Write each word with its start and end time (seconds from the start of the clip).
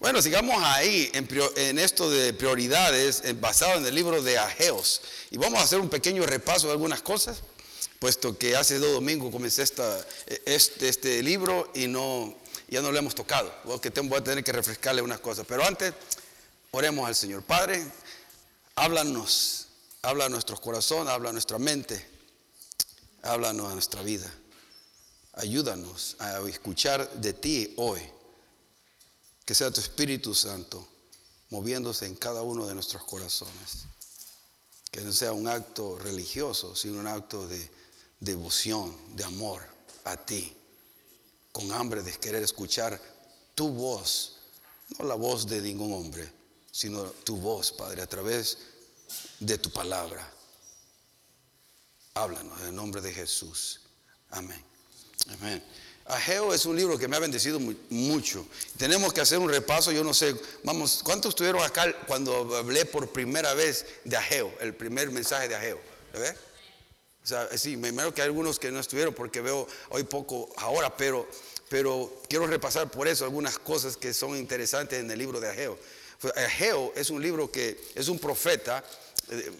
Bueno, 0.00 0.22
sigamos 0.22 0.56
ahí 0.62 1.10
en, 1.12 1.78
esto 1.78 2.08
de 2.08 2.32
prioridades 2.32 3.22
basado 3.38 3.76
en 3.76 3.84
el 3.84 3.94
libro 3.94 4.22
de 4.22 4.38
Ageos. 4.38 5.02
Y 5.30 5.36
vamos 5.36 5.60
a 5.60 5.64
hacer 5.64 5.78
un 5.78 5.90
pequeño 5.90 6.24
repaso 6.24 6.68
de 6.68 6.72
algunas 6.72 7.02
cosas, 7.02 7.42
puesto 7.98 8.38
que 8.38 8.56
hace 8.56 8.78
dos 8.78 8.92
domingos 8.92 9.30
comencé 9.30 9.62
este, 9.62 10.88
este, 10.88 11.22
libro 11.22 11.70
y 11.74 11.86
no, 11.86 12.34
ya 12.68 12.80
no 12.80 12.90
lo 12.90 12.98
hemos 12.98 13.14
tocado. 13.14 13.54
Porque 13.66 13.90
voy 13.90 14.18
a 14.18 14.24
tener 14.24 14.42
que 14.42 14.52
refrescarle 14.52 15.02
unas 15.02 15.20
cosas. 15.20 15.44
Pero 15.46 15.66
antes, 15.66 15.92
oremos 16.70 17.06
al 17.06 17.14
Señor. 17.14 17.42
Padre, 17.42 17.84
háblanos, 18.76 19.66
habla 20.00 20.24
a 20.24 20.28
nuestros 20.30 20.60
corazones, 20.60 21.12
habla 21.12 21.28
a 21.28 21.32
nuestra 21.34 21.58
mente, 21.58 22.08
háblanos 23.20 23.70
a 23.70 23.74
nuestra 23.74 24.00
vida. 24.00 24.32
Ayúdanos 25.34 26.16
a 26.20 26.40
escuchar 26.48 27.10
de 27.20 27.34
ti 27.34 27.74
hoy 27.76 28.00
que 29.50 29.54
sea 29.56 29.72
tu 29.72 29.80
Espíritu 29.80 30.32
Santo 30.32 30.86
moviéndose 31.48 32.06
en 32.06 32.14
cada 32.14 32.40
uno 32.40 32.68
de 32.68 32.74
nuestros 32.74 33.02
corazones. 33.02 33.84
Que 34.92 35.00
no 35.00 35.12
sea 35.12 35.32
un 35.32 35.48
acto 35.48 35.98
religioso, 35.98 36.76
sino 36.76 37.00
un 37.00 37.08
acto 37.08 37.48
de 37.48 37.68
devoción, 38.20 38.96
de 39.16 39.24
amor 39.24 39.60
a 40.04 40.16
ti, 40.16 40.56
con 41.50 41.72
hambre 41.72 42.04
de 42.04 42.12
querer 42.12 42.44
escuchar 42.44 43.02
tu 43.56 43.70
voz, 43.70 44.36
no 44.96 45.04
la 45.04 45.16
voz 45.16 45.48
de 45.48 45.60
ningún 45.60 45.94
hombre, 45.94 46.32
sino 46.70 47.02
tu 47.02 47.36
voz, 47.36 47.72
Padre, 47.72 48.02
a 48.02 48.06
través 48.06 48.56
de 49.40 49.58
tu 49.58 49.72
palabra. 49.72 50.32
Háblanos 52.14 52.60
en 52.60 52.66
el 52.68 52.74
nombre 52.76 53.00
de 53.00 53.12
Jesús. 53.12 53.80
Amén. 54.30 54.64
Amén. 55.40 55.60
Ageo 56.10 56.52
es 56.52 56.66
un 56.66 56.76
libro 56.76 56.98
que 56.98 57.08
me 57.08 57.16
ha 57.16 57.20
bendecido 57.20 57.60
mucho. 57.88 58.46
Tenemos 58.76 59.12
que 59.12 59.20
hacer 59.20 59.38
un 59.38 59.48
repaso, 59.48 59.92
yo 59.92 60.02
no 60.02 60.12
sé, 60.12 60.34
vamos, 60.64 61.02
¿cuántos 61.04 61.30
estuvieron 61.30 61.62
acá 61.62 61.94
cuando 62.06 62.56
hablé 62.56 62.84
por 62.84 63.08
primera 63.08 63.54
vez 63.54 63.86
de 64.04 64.16
Ageo, 64.16 64.52
el 64.60 64.74
primer 64.74 65.10
mensaje 65.10 65.48
de 65.48 65.54
Ageo? 65.54 65.80
¿Ves? 66.12 66.34
O 67.22 67.26
sea, 67.26 67.56
sí, 67.56 67.76
me 67.76 67.88
imagino 67.88 68.14
que 68.14 68.22
hay 68.22 68.26
algunos 68.26 68.58
que 68.58 68.70
no 68.70 68.80
estuvieron 68.80 69.14
porque 69.14 69.40
veo 69.40 69.66
hoy 69.90 70.02
poco 70.04 70.48
ahora, 70.56 70.96
pero, 70.96 71.28
pero 71.68 72.20
quiero 72.28 72.46
repasar 72.46 72.90
por 72.90 73.06
eso 73.06 73.24
algunas 73.24 73.58
cosas 73.58 73.96
que 73.96 74.12
son 74.12 74.36
interesantes 74.36 74.98
en 75.00 75.10
el 75.10 75.18
libro 75.18 75.38
de 75.38 75.50
Ageo. 75.50 75.78
Ageo 76.36 76.92
es 76.96 77.10
un 77.10 77.22
libro 77.22 77.50
que 77.50 77.80
es 77.94 78.08
un 78.08 78.18
profeta 78.18 78.78
eh, 78.82 78.84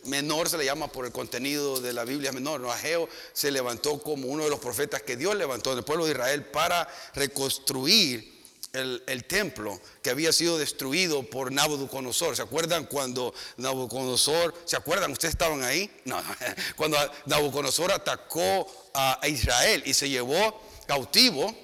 menor 0.05 0.49
se 0.49 0.59
le 0.59 0.65
llama 0.65 0.89
por 0.89 1.07
el 1.07 1.13
contenido 1.13 1.81
de 1.81 1.93
la 1.93 2.05
Biblia 2.05 2.33
menor. 2.33 2.61
No, 2.61 2.73
Ageo 2.73 3.09
se 3.33 3.51
levantó 3.51 4.03
como 4.03 4.29
uno 4.29 4.45
de 4.45 4.51
los 4.51 4.59
profetas 4.59 5.03
que 5.03 5.17
Dios 5.17 5.37
levantó 5.37 5.75
del 5.75 5.85
pueblo 5.85 6.07
de 6.07 6.13
Israel 6.13 6.45
para 6.47 6.89
reconstruir 7.15 8.41
el, 8.73 9.25
templo 9.25 9.81
que 10.03 10.11
había 10.11 10.33
sido 10.33 10.59
destruido 10.59 11.23
por 11.25 11.53
Nabucodonosor. 11.53 12.37
¿Se 12.37 12.43
acuerdan 12.43 12.87
cuando 12.87 13.35
Nabucodonosor, 13.57 14.55
¿se 14.65 14.77
acuerdan? 14.77 15.11
¿Ustedes 15.13 15.35
estaban 15.35 15.63
ahí? 15.63 15.91
No, 16.05 16.23
cuando 16.77 16.97
Nabucodonosor 17.27 17.93
atacó 17.93 18.91
a 18.95 19.21
Israel 19.27 19.83
y 19.87 19.95
se 19.95 20.09
llevó 20.09 20.61
cautivo 20.87 21.55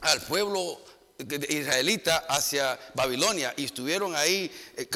al 0.00 0.20
pueblo 0.22 0.80
israelita 1.48 2.24
hacia 2.28 2.78
Babilonia 2.94 3.54
y 3.56 3.64
estuvieron 3.64 4.14
ahí 4.14 4.50
eh, 4.76 4.88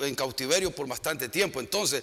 en 0.00 0.14
cautiverio 0.14 0.70
por 0.70 0.86
bastante 0.86 1.28
tiempo. 1.28 1.60
Entonces, 1.60 2.02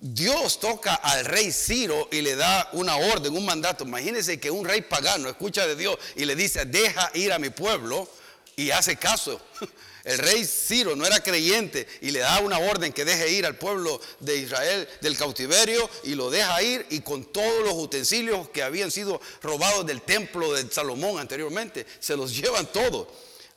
Dios 0.00 0.60
toca 0.60 0.94
al 0.94 1.24
rey 1.24 1.50
Ciro 1.52 2.08
y 2.12 2.20
le 2.20 2.36
da 2.36 2.68
una 2.72 2.96
orden, 2.96 3.36
un 3.36 3.44
mandato. 3.44 3.84
Imagínense 3.84 4.38
que 4.38 4.50
un 4.50 4.64
rey 4.64 4.82
pagano 4.82 5.28
escucha 5.28 5.66
de 5.66 5.76
Dios 5.76 5.96
y 6.14 6.24
le 6.24 6.36
dice, 6.36 6.64
deja 6.66 7.10
ir 7.14 7.32
a 7.32 7.38
mi 7.38 7.50
pueblo 7.50 8.08
y 8.56 8.70
hace 8.70 8.96
caso. 8.96 9.40
El 10.06 10.18
rey 10.18 10.44
Ciro 10.44 10.94
no 10.94 11.04
era 11.04 11.18
creyente 11.18 11.84
y 12.00 12.12
le 12.12 12.20
da 12.20 12.38
una 12.38 12.60
orden 12.60 12.92
que 12.92 13.04
deje 13.04 13.28
ir 13.28 13.44
al 13.44 13.56
pueblo 13.56 14.00
de 14.20 14.36
Israel 14.36 14.88
del 15.00 15.16
cautiverio 15.16 15.90
y 16.04 16.14
lo 16.14 16.30
deja 16.30 16.62
ir 16.62 16.86
y 16.90 17.00
con 17.00 17.24
todos 17.24 17.64
los 17.64 17.74
utensilios 17.74 18.48
que 18.50 18.62
habían 18.62 18.92
sido 18.92 19.20
robados 19.42 19.84
del 19.84 20.02
templo 20.02 20.52
de 20.52 20.70
Salomón 20.70 21.18
anteriormente, 21.18 21.84
se 21.98 22.16
los 22.16 22.36
llevan 22.36 22.66
todos. 22.66 23.08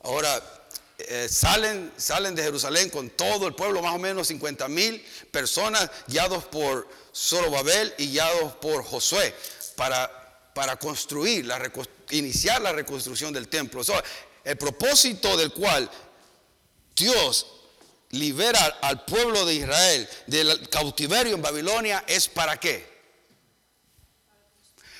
Ahora, 0.02 0.42
eh, 0.98 1.28
salen, 1.30 1.92
salen 1.96 2.34
de 2.34 2.42
Jerusalén 2.42 2.90
con 2.90 3.10
todo 3.10 3.46
el 3.46 3.54
pueblo, 3.54 3.80
más 3.80 3.94
o 3.94 3.98
menos 3.98 4.26
50 4.26 4.66
mil 4.66 5.00
personas 5.30 5.88
guiados 6.08 6.46
por 6.46 6.88
Zorobabel 7.14 7.94
y 7.96 8.08
guiados 8.08 8.54
por 8.54 8.82
Josué 8.82 9.32
para, 9.76 10.50
para 10.52 10.76
construir, 10.80 11.46
la, 11.46 11.62
iniciar 12.10 12.60
la 12.60 12.72
reconstrucción 12.72 13.32
del 13.32 13.46
templo. 13.46 13.82
el 14.42 14.56
propósito 14.56 15.36
del 15.36 15.52
cual 15.52 15.88
Dios 17.00 17.46
libera 18.10 18.78
al 18.82 19.04
pueblo 19.04 19.46
de 19.46 19.54
Israel 19.54 20.08
del 20.26 20.68
cautiverio 20.68 21.34
en 21.34 21.42
Babilonia 21.42 22.04
es 22.06 22.28
para 22.28 22.58
qué? 22.58 22.88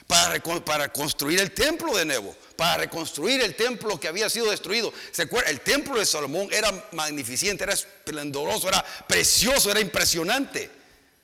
Para, 0.06 0.42
para, 0.64 0.92
construir 0.92 1.38
el 1.38 1.52
templo 1.52 1.96
de 1.96 2.04
nuevo, 2.04 2.34
para 2.56 2.78
reconstruir 2.78 3.40
el 3.42 3.54
templo 3.54 4.00
que 4.00 4.08
había 4.08 4.28
sido 4.28 4.50
destruido. 4.50 4.92
¿Se 5.12 5.28
El 5.46 5.60
templo 5.60 6.00
de 6.00 6.04
Salomón 6.04 6.48
era 6.50 6.88
magnificente, 6.92 7.62
era 7.62 7.74
esplendoroso, 7.74 8.66
era 8.66 8.84
precioso, 9.06 9.70
era 9.70 9.78
impresionante. 9.78 10.68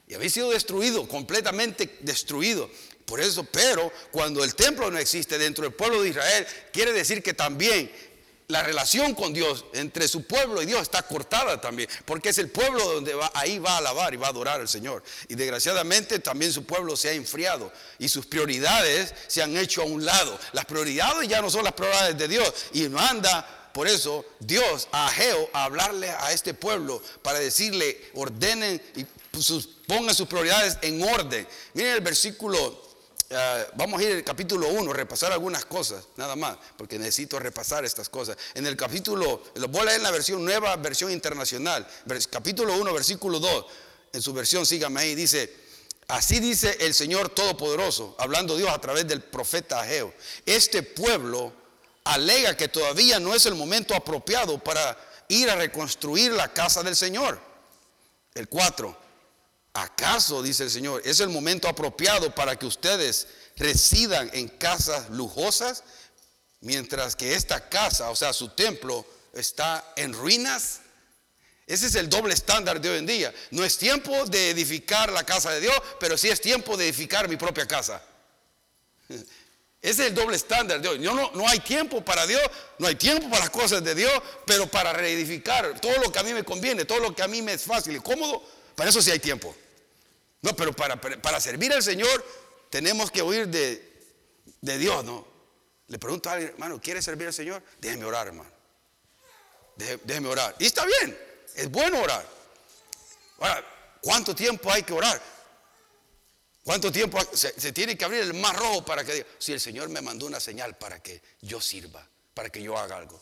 Y 0.07 0.15
había 0.15 0.31
sido 0.31 0.51
destruido, 0.51 1.09
completamente 1.09 1.99
destruido. 2.01 2.71
Por 3.07 3.21
eso, 3.21 3.45
pero 3.45 3.93
cuando 4.11 4.43
el 4.43 4.55
templo 4.55 4.91
no 4.91 4.99
existe 4.99 5.39
dentro 5.39 5.63
del 5.63 5.73
pueblo 5.73 6.03
de 6.03 6.11
Israel, 6.11 6.47
quiere 6.73 6.93
decir 6.93 7.23
que 7.23 7.35
también 7.35 7.91
la 8.49 8.63
relación 8.63 9.15
con 9.15 9.33
Dios 9.33 9.65
entre 9.73 10.07
su 10.07 10.25
pueblo 10.25 10.63
y 10.63 10.67
Dios 10.67 10.83
está 10.83 11.03
cortada 11.03 11.61
también, 11.61 11.89
porque 12.05 12.29
es 12.29 12.39
el 12.39 12.51
pueblo 12.51 12.85
donde 12.95 13.15
va, 13.15 13.31
ahí 13.35 13.59
va 13.59 13.75
a 13.75 13.79
alabar 13.79 14.15
y 14.15 14.17
va 14.17 14.29
a 14.29 14.31
adorar 14.31 14.61
al 14.61 14.69
Señor. 14.69 15.03
Y 15.29 15.35
desgraciadamente 15.35 16.19
también 16.21 16.53
su 16.53 16.65
pueblo 16.65 16.97
se 16.97 17.09
ha 17.09 17.13
enfriado 17.13 17.73
y 17.99 18.09
sus 18.09 18.27
prioridades 18.27 19.15
se 19.27 19.43
han 19.43 19.57
hecho 19.57 19.83
a 19.83 19.87
un 19.87 20.05
lado. 20.05 20.39
Las 20.53 20.65
prioridades 20.65 21.29
ya 21.29 21.43
no 21.43 21.51
son 21.51 21.65
las 21.65 21.73
prioridades 21.73 22.17
de 22.17 22.29
Dios 22.29 22.53
y 22.73 22.89
manda 22.89 23.71
por 23.73 23.89
eso 23.89 24.25
Dios 24.39 24.89
a 24.93 25.09
Ageo 25.09 25.51
a 25.53 25.65
hablarle 25.65 26.09
a 26.09 26.33
este 26.33 26.55
pueblo 26.55 27.03
para 27.23 27.39
decirle 27.41 28.11
ordenen 28.15 28.81
y 28.95 29.05
pongan 29.87 30.15
sus 30.15 30.27
prioridades 30.29 30.79
en 30.83 31.03
orden. 31.03 31.47
Miren 31.75 31.93
el 31.93 32.01
versículo 32.01 32.86
eh, 33.29 33.67
vamos 33.75 34.01
a 34.01 34.05
ir 34.05 34.17
al 34.17 34.25
capítulo 34.25 34.69
1, 34.69 34.93
repasar 34.93 35.33
algunas 35.33 35.65
cosas, 35.65 36.05
nada 36.17 36.37
más, 36.37 36.57
porque 36.77 36.99
necesito 36.99 37.39
repasar 37.39 37.85
estas 37.85 38.09
cosas. 38.09 38.37
En 38.55 38.67
el 38.67 38.77
capítulo, 38.77 39.43
lo 39.55 39.69
voy 39.69 39.81
a 39.81 39.85
leer 39.87 39.97
en 39.97 40.03
la 40.05 40.11
versión 40.11 40.45
nueva, 40.45 40.77
versión 40.77 41.11
internacional, 41.11 41.87
capítulo 42.31 42.75
1, 42.77 42.93
versículo 42.93 43.41
2, 43.41 43.67
en 44.13 44.23
su 44.23 44.33
versión, 44.33 44.65
sígame 44.65 45.01
ahí, 45.01 45.15
dice, 45.15 45.53
así 46.09 46.39
dice 46.39 46.77
el 46.81 46.95
Señor 46.95 47.31
Todopoderoso, 47.31 48.15
hablando 48.19 48.57
Dios 48.57 48.71
a 48.71 48.81
través 48.81 49.09
del 49.09 49.23
profeta 49.23 49.81
Ageo, 49.81 50.15
este 50.45 50.83
pueblo 50.83 51.53
alega 52.05 52.57
que 52.57 52.69
todavía 52.69 53.19
no 53.19 53.35
es 53.35 53.47
el 53.47 53.57
momento 53.57 53.95
apropiado 53.95 54.59
para 54.63 54.97
ir 55.29 55.51
a 55.51 55.57
reconstruir 55.57 56.33
la 56.33 56.53
casa 56.53 56.83
del 56.83 56.95
Señor. 56.95 57.41
El 58.35 58.49
4. 58.49 59.06
¿Acaso, 59.77 60.43
dice 60.43 60.65
el 60.65 60.71
Señor, 60.71 61.03
es 61.05 61.21
el 61.21 61.29
momento 61.29 61.69
apropiado 61.69 62.35
para 62.35 62.59
que 62.59 62.65
ustedes 62.65 63.29
residan 63.57 64.31
en 64.33 64.49
casas 64.49 65.11
lujosas, 65.11 65.85
mientras 66.63 67.15
que 67.15 67.35
esta 67.35 67.69
casa, 67.69 68.09
o 68.09 68.17
sea, 68.17 68.33
su 68.33 68.49
templo, 68.49 69.05
está 69.35 69.93
en 69.97 70.15
ruinas? 70.15 70.81
Ese 71.67 71.89
es 71.89 71.95
el 71.95 72.09
doble 72.09 72.33
estándar 72.33 72.81
de 72.81 72.89
hoy 72.89 72.99
en 73.01 73.07
día. 73.07 73.35
No 73.51 73.67
es 73.67 73.77
tiempo 73.77 74.25
de 74.25 74.49
edificar 74.49 75.13
la 75.13 75.25
casa 75.25 75.51
de 75.51 75.61
Dios, 75.61 75.77
pero 76.01 76.17
sí 76.17 76.31
es 76.31 76.41
tiempo 76.41 76.79
de 76.79 76.85
edificar 76.89 77.29
mi 77.29 77.37
propia 77.37 77.69
casa. 77.69 78.03
Ese 79.11 79.23
es 79.83 79.99
el 79.99 80.15
doble 80.15 80.37
estándar 80.37 80.81
de 80.81 80.89
hoy. 80.89 80.99
No, 81.01 81.13
no, 81.13 81.33
no 81.33 81.47
hay 81.47 81.61
tiempo 81.61 82.03
para 82.03 82.27
Dios, 82.27 82.41
no 82.79 82.87
hay 82.87 82.95
tiempo 82.95 83.29
para 83.29 83.41
las 83.41 83.51
cosas 83.51 83.85
de 83.85 83.95
Dios, 83.95 84.23
pero 84.47 84.69
para 84.69 84.95
reedificar 84.95 85.79
todo 85.81 85.99
lo 85.99 86.11
que 86.11 86.19
a 86.19 86.23
mí 86.23 86.33
me 86.33 86.45
conviene, 86.45 86.87
todo 86.87 87.01
lo 87.01 87.15
que 87.15 87.23
a 87.23 87.29
mí 87.29 87.43
me 87.43 87.53
es 87.53 87.65
fácil 87.65 87.95
y 87.95 88.01
cómodo, 88.01 88.43
para 88.75 88.89
eso 88.89 89.03
sí 89.03 89.11
hay 89.11 89.19
tiempo. 89.19 89.55
No, 90.47 90.55
pero 90.55 90.73
para, 90.73 91.01
para 91.01 91.41
servir 91.41 91.73
al 91.73 91.83
Señor 91.83 92.25
tenemos 92.71 93.11
que 93.11 93.21
oír 93.21 93.49
de, 93.49 94.79
Dios, 94.79 95.05
¿no? 95.05 95.27
Le 95.89 95.99
pregunto 95.99 96.31
a 96.31 96.35
alguien, 96.35 96.53
hermano, 96.53 96.81
¿quiere 96.81 97.03
servir 97.03 97.27
al 97.27 97.33
Señor? 97.33 97.61
Déjeme 97.81 98.05
orar, 98.05 98.29
hermano. 98.29 98.49
déjeme 99.75 100.29
orar. 100.29 100.55
Y 100.61 100.67
está 100.67 100.87
bien, 100.87 101.19
es 101.57 101.69
bueno 101.69 102.01
orar. 102.01 102.25
Ahora, 103.41 103.65
¿cuánto 104.01 104.37
tiempo 104.37 104.71
hay 104.71 104.85
que 104.85 104.93
orar? 104.93 105.21
¿Cuánto 106.63 106.93
tiempo 106.93 107.19
se, 107.33 107.61
se, 107.61 107.73
tiene 107.73 107.99
que 107.99 108.05
abrir 108.05 108.21
el 108.21 108.35
mar 108.35 108.55
rojo 108.55 108.85
para 108.85 109.03
que 109.03 109.15
diga, 109.15 109.27
si 109.39 109.53
el 109.53 109.61
Señor 109.61 109.89
me 109.89 110.01
mandó 110.01 110.27
una 110.27 110.39
señal 110.39 110.79
para 110.79 111.03
que 111.03 111.23
yo 111.41 111.61
sirva, 111.61 112.09
para 112.35 112.51
que 112.51 112.63
yo 112.63 112.79
haga 112.79 112.99
algo? 112.99 113.21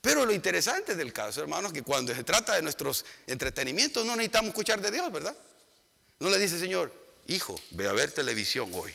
Pero 0.00 0.24
lo 0.24 0.32
interesante 0.32 0.94
del 0.94 1.12
caso, 1.12 1.42
hermanos, 1.42 1.74
que 1.74 1.82
cuando 1.82 2.14
se 2.14 2.24
trata 2.24 2.54
de 2.54 2.62
nuestros 2.62 3.04
entretenimientos 3.26 4.06
no 4.06 4.16
necesitamos 4.16 4.48
escuchar 4.48 4.80
de 4.80 4.90
Dios, 4.90 5.12
¿verdad? 5.12 5.36
No 6.24 6.30
le 6.30 6.38
dice, 6.38 6.58
Señor, 6.58 6.90
hijo, 7.26 7.54
ve 7.72 7.86
a 7.86 7.92
ver 7.92 8.10
televisión 8.10 8.70
hoy. 8.72 8.94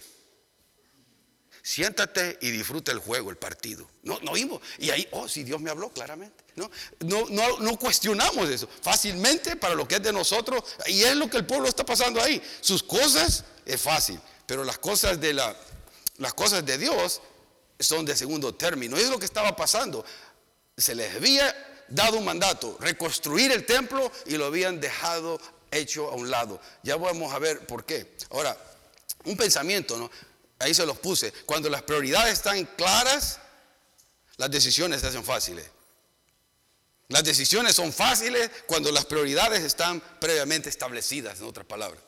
Siéntate 1.62 2.40
y 2.42 2.50
disfruta 2.50 2.92
el 2.92 2.98
juego, 2.98 3.30
el 3.30 3.38
partido. 3.38 3.88
No, 4.02 4.20
no 4.22 4.32
vimos. 4.32 4.60
Y 4.80 4.90
ahí, 4.90 5.08
oh, 5.12 5.30
si 5.30 5.44
Dios 5.44 5.62
me 5.62 5.70
habló 5.70 5.90
claramente. 5.90 6.44
¿no? 6.56 6.72
No, 7.02 7.28
no, 7.30 7.60
no 7.60 7.78
cuestionamos 7.78 8.50
eso. 8.50 8.68
Fácilmente 8.82 9.56
para 9.58 9.76
lo 9.76 9.88
que 9.88 9.98
es 9.98 10.02
de 10.02 10.12
nosotros. 10.12 10.64
Y 10.88 11.04
es 11.04 11.16
lo 11.16 11.30
que 11.30 11.38
el 11.38 11.46
pueblo 11.46 11.70
está 11.70 11.86
pasando 11.86 12.20
ahí. 12.20 12.42
Sus 12.62 12.82
cosas 12.82 13.44
es 13.64 13.80
fácil. 13.80 14.20
Pero 14.48 14.64
las 14.64 14.80
cosas 14.80 15.22
de, 15.22 15.32
la, 15.34 15.56
las 16.18 16.34
cosas 16.34 16.66
de 16.66 16.80
Dios 16.80 17.22
son 17.80 18.06
de 18.06 18.16
segundo 18.16 18.56
término. 18.56 18.98
Es 18.98 19.08
lo 19.08 19.20
que 19.20 19.26
estaba 19.26 19.56
pasando. 19.56 20.04
Se 20.76 20.96
les 20.96 21.16
había 21.16 21.86
dado 21.90 22.18
un 22.18 22.26
mandato, 22.26 22.76
reconstruir 22.80 23.52
el 23.52 23.68
templo 23.68 24.12
y 24.26 24.36
lo 24.36 24.46
habían 24.46 24.82
dejado 24.82 25.40
hecho 25.72 26.10
a 26.10 26.16
un 26.16 26.30
lado. 26.30 26.60
Ya 26.84 26.96
vamos 26.96 27.34
a 27.34 27.40
ver 27.40 27.66
por 27.66 27.86
qué. 27.86 28.16
Ahora, 28.32 28.58
un 29.26 29.38
pensamiento, 29.38 29.98
¿no? 29.98 30.10
Ahí 30.60 30.74
se 30.74 30.86
los 30.86 30.98
puse. 31.00 31.32
Cuando 31.46 31.70
las 31.70 31.84
prioridades 31.84 32.34
están 32.34 32.66
claras, 32.78 33.40
las 34.38 34.52
decisiones 34.52 35.02
se 35.02 35.08
hacen 35.08 35.24
fáciles. 35.24 35.66
Las 37.08 37.24
decisiones 37.24 37.76
son 37.76 37.92
fáciles 37.92 38.52
cuando 38.68 38.92
las 38.92 39.06
prioridades 39.06 39.64
están 39.64 40.02
previamente 40.20 40.70
establecidas, 40.70 41.40
en 41.40 41.46
otras 41.46 41.66
palabras. 41.66 42.02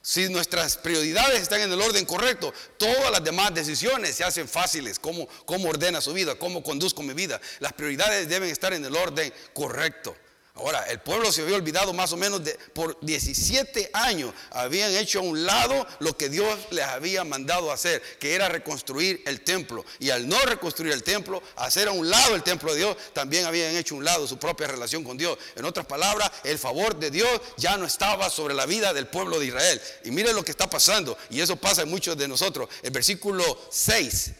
Si 0.00 0.28
nuestras 0.28 0.76
prioridades 0.76 1.42
están 1.42 1.60
en 1.60 1.72
el 1.72 1.80
orden 1.80 2.04
correcto, 2.04 2.54
todas 2.78 3.10
las 3.10 3.22
demás 3.22 3.52
decisiones 3.52 4.16
se 4.16 4.24
hacen 4.24 4.48
fáciles. 4.48 4.98
¿Cómo, 4.98 5.28
cómo 5.44 5.68
ordena 5.68 6.00
su 6.00 6.12
vida? 6.12 6.34
¿Cómo 6.36 6.62
conduzco 6.62 7.02
mi 7.02 7.14
vida? 7.14 7.40
Las 7.58 7.72
prioridades 7.72 8.28
deben 8.28 8.50
estar 8.50 8.72
en 8.72 8.84
el 8.84 8.94
orden 8.96 9.32
correcto. 9.52 10.16
Ahora, 10.54 10.84
el 10.90 11.00
pueblo 11.00 11.32
se 11.32 11.40
había 11.40 11.56
olvidado 11.56 11.94
más 11.94 12.12
o 12.12 12.16
menos 12.18 12.44
de, 12.44 12.52
por 12.74 12.98
17 13.00 13.88
años, 13.94 14.34
habían 14.50 14.94
hecho 14.94 15.20
a 15.20 15.22
un 15.22 15.46
lado 15.46 15.86
lo 16.00 16.14
que 16.14 16.28
Dios 16.28 16.58
les 16.70 16.84
había 16.84 17.24
mandado 17.24 17.72
hacer, 17.72 18.02
que 18.18 18.34
era 18.34 18.50
reconstruir 18.50 19.22
el 19.24 19.40
templo. 19.40 19.82
Y 19.98 20.10
al 20.10 20.28
no 20.28 20.38
reconstruir 20.40 20.92
el 20.92 21.02
templo, 21.02 21.42
hacer 21.56 21.88
a 21.88 21.92
un 21.92 22.10
lado 22.10 22.34
el 22.34 22.42
templo 22.42 22.72
de 22.72 22.80
Dios, 22.80 22.96
también 23.14 23.46
habían 23.46 23.74
hecho 23.74 23.94
a 23.94 23.98
un 23.98 24.04
lado 24.04 24.28
su 24.28 24.38
propia 24.38 24.66
relación 24.66 25.04
con 25.04 25.16
Dios. 25.16 25.38
En 25.56 25.64
otras 25.64 25.86
palabras, 25.86 26.30
el 26.44 26.58
favor 26.58 26.96
de 26.96 27.10
Dios 27.10 27.40
ya 27.56 27.78
no 27.78 27.86
estaba 27.86 28.28
sobre 28.28 28.52
la 28.52 28.66
vida 28.66 28.92
del 28.92 29.06
pueblo 29.06 29.40
de 29.40 29.46
Israel. 29.46 29.80
Y 30.04 30.10
miren 30.10 30.36
lo 30.36 30.44
que 30.44 30.50
está 30.50 30.68
pasando, 30.68 31.16
y 31.30 31.40
eso 31.40 31.56
pasa 31.56 31.80
en 31.80 31.88
muchos 31.88 32.18
de 32.18 32.28
nosotros. 32.28 32.68
El 32.82 32.90
versículo 32.90 33.58
6 33.70 34.32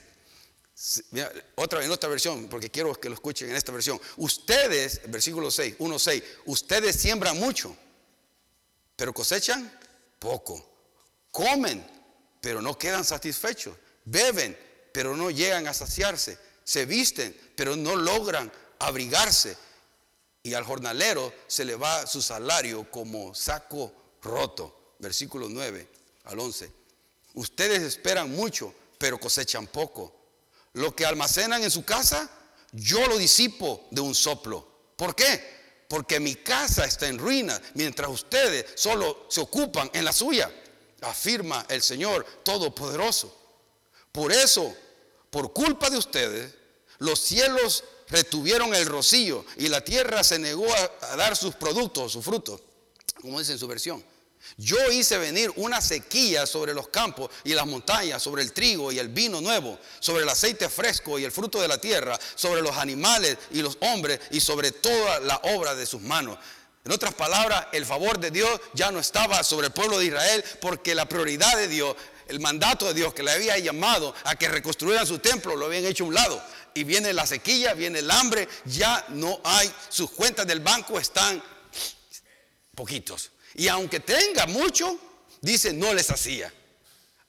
otra, 1.55 1.84
en 1.84 1.90
otra 1.90 2.08
versión, 2.08 2.49
porque 2.49 2.70
quiero 2.70 2.94
que 2.94 3.08
lo 3.08 3.14
escuchen 3.14 3.50
en 3.50 3.56
esta 3.56 3.70
versión. 3.70 4.00
Ustedes, 4.17 5.00
versículo 5.08 5.50
6, 5.50 5.76
1, 5.79 5.99
6, 5.99 6.23
ustedes 6.46 6.96
siembran 6.96 7.38
mucho, 7.38 7.76
pero 8.96 9.12
cosechan 9.12 9.73
poco. 10.19 10.70
Comen, 11.31 11.87
pero 12.40 12.61
no 12.61 12.76
quedan 12.76 13.05
satisfechos. 13.05 13.76
Beben, 14.05 14.58
pero 14.93 15.17
no 15.17 15.31
llegan 15.31 15.69
a 15.69 15.75
saciarse. 15.75 16.37
Se 16.64 16.84
visten, 16.84 17.37
pero 17.56 17.76
no 17.76 17.96
logran 17.96 18.52
abrigarse. 18.79 19.56
Y 20.43 20.55
al 20.55 20.64
jornalero 20.64 21.32
se 21.46 21.64
le 21.64 21.76
va 21.76 22.06
su 22.06 22.20
salario 22.20 22.90
como 22.90 23.34
saco 23.34 23.93
roto. 24.20 24.94
Versículo 24.99 25.49
9 25.49 25.88
al 26.25 26.38
11. 26.40 26.73
Ustedes 27.34 27.82
esperan 27.82 28.31
mucho, 28.31 28.75
pero 28.99 29.19
cosechan 29.19 29.69
poco 29.69 30.21
lo 30.74 30.94
que 30.94 31.06
almacenan 31.06 31.62
en 31.62 31.70
su 31.70 31.84
casa, 31.84 32.30
yo 32.72 33.06
lo 33.06 33.19
disipo 33.19 33.86
de 33.90 34.00
un 34.00 34.14
soplo. 34.14 34.66
¿Por 34.96 35.14
qué? 35.14 35.84
Porque 35.88 36.20
mi 36.20 36.36
casa 36.36 36.84
está 36.84 37.08
en 37.08 37.19
ruinas, 37.19 37.60
mientras 37.74 38.10
ustedes 38.10 38.66
solo 38.76 39.26
se 39.28 39.40
ocupan 39.40 39.90
en 39.92 40.04
la 40.04 40.12
suya, 40.12 40.50
afirma 41.02 41.66
el 41.69 41.82
Señor 41.82 42.24
Todopoderoso. 42.42 43.36
Por 44.10 44.32
eso, 44.32 44.74
por 45.30 45.52
culpa 45.52 45.90
de 45.90 45.98
ustedes, 45.98 46.54
los 46.98 47.20
cielos 47.20 47.84
retuvieron 48.08 48.74
el 48.74 48.86
rocío 48.86 49.44
y 49.56 49.69
la 49.69 49.82
tierra 49.82 50.22
se 50.22 50.38
negó 50.38 50.66
a, 50.72 51.16
dar 51.16 51.36
sus 51.36 51.54
productos, 51.54 52.12
sus 52.12 52.24
frutos, 52.24 52.60
como 53.20 53.38
dice 53.38 53.52
en 53.52 53.58
su 53.58 53.66
versión. 53.66 54.04
Yo 54.56 54.77
hice 54.91 55.19
venir 55.19 55.53
una 55.56 55.81
sequía 55.81 56.47
sobre 56.47 56.75
los 56.75 56.89
campos 56.89 57.31
y 57.44 57.55
las 57.55 57.67
montañas, 57.67 58.23
sobre 58.23 58.43
el 58.43 58.53
trigo 58.53 58.93
y 58.93 58.99
el 58.99 59.09
vino 59.09 59.41
nuevo, 59.41 59.79
sobre 59.99 60.23
el 60.23 60.29
aceite 60.29 60.69
fresco 60.69 61.19
y 61.19 61.25
el 61.25 61.33
fruto 61.33 61.61
de 61.61 61.69
la 61.69 61.79
tierra, 61.79 62.19
sobre 62.35 62.62
los 62.62 62.77
animales 62.77 63.39
y 63.50 63.62
los 63.62 63.79
hombres 63.81 64.21
y 64.31 64.41
sobre 64.41 64.73
toda 64.73 65.21
la 65.21 65.41
obra 65.44 65.75
de 65.75 65.87
sus 65.87 66.03
manos. 66.03 66.39
En 66.85 66.93
otras 66.93 67.15
palabras, 67.15 67.67
el 67.73 67.87
favor 67.87 68.19
de 68.19 68.31
Dios 68.31 68.61
ya 68.75 68.91
no 68.91 68.99
estaba 68.99 69.43
sobre 69.44 69.69
el 69.69 69.73
pueblo 69.73 69.99
de 69.99 70.06
Israel 70.06 70.44
porque 70.61 70.94
la 70.94 71.09
prioridad 71.09 71.56
de 71.56 71.69
Dios, 71.69 71.97
el 72.27 72.41
mandato 72.41 72.87
de 72.87 72.94
Dios 72.94 73.15
que 73.15 73.23
le 73.23 73.31
había 73.31 73.56
llamado 73.59 74.15
a 74.25 74.35
que 74.37 74.49
reconstruyeran 74.49 75.06
su 75.06 75.19
templo, 75.19 75.56
lo 75.56 75.67
habían 75.67 75.87
hecho 75.87 76.05
a 76.05 76.09
un 76.09 76.15
lado. 76.15 76.43
Y 76.75 76.85
viene 76.85 77.12
la 77.12 77.27
sequía, 77.27 77.75
viene 77.75 78.00
el 78.00 78.11
hambre, 78.11 78.49
ya 78.65 79.05
no 79.11 79.41
hay, 79.44 79.73
sus 79.89 80.11
cuentas 80.11 80.47
del 80.47 80.61
banco 80.61 80.99
están 80.99 81.43
poquitos. 82.75 83.31
Y 83.54 83.69
aunque 83.69 84.00
tenga 84.00 84.46
mucho, 84.46 84.99
dice, 85.40 85.72
no 85.72 85.93
les 85.94 86.10
hacía. 86.10 86.52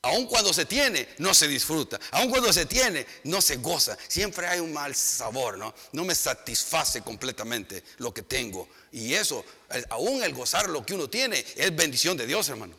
Aun 0.04 0.28
cuando 0.28 0.52
se 0.52 0.66
tiene, 0.66 1.08
no 1.20 1.34
se 1.34 1.48
disfruta. 1.48 1.98
Aun 2.12 2.30
cuando 2.30 2.52
se 2.52 2.66
tiene, 2.66 3.06
no 3.24 3.42
se 3.42 3.56
goza. 3.58 3.98
Siempre 4.10 4.48
hay 4.48 4.60
un 4.60 4.74
mal 4.74 4.94
sabor, 4.96 5.58
¿no? 5.58 5.74
No 5.94 6.04
me 6.04 6.14
satisface 6.14 7.02
completamente 7.02 7.84
lo 8.00 8.14
que 8.14 8.22
tengo. 8.22 8.68
Y 8.92 9.14
eso, 9.14 9.46
aún 9.90 10.22
el 10.22 10.34
gozar 10.34 10.68
lo 10.68 10.86
que 10.86 10.94
uno 10.94 11.10
tiene, 11.10 11.46
es 11.56 11.74
bendición 11.74 12.18
de 12.18 12.28
Dios, 12.28 12.50
hermano. 12.50 12.76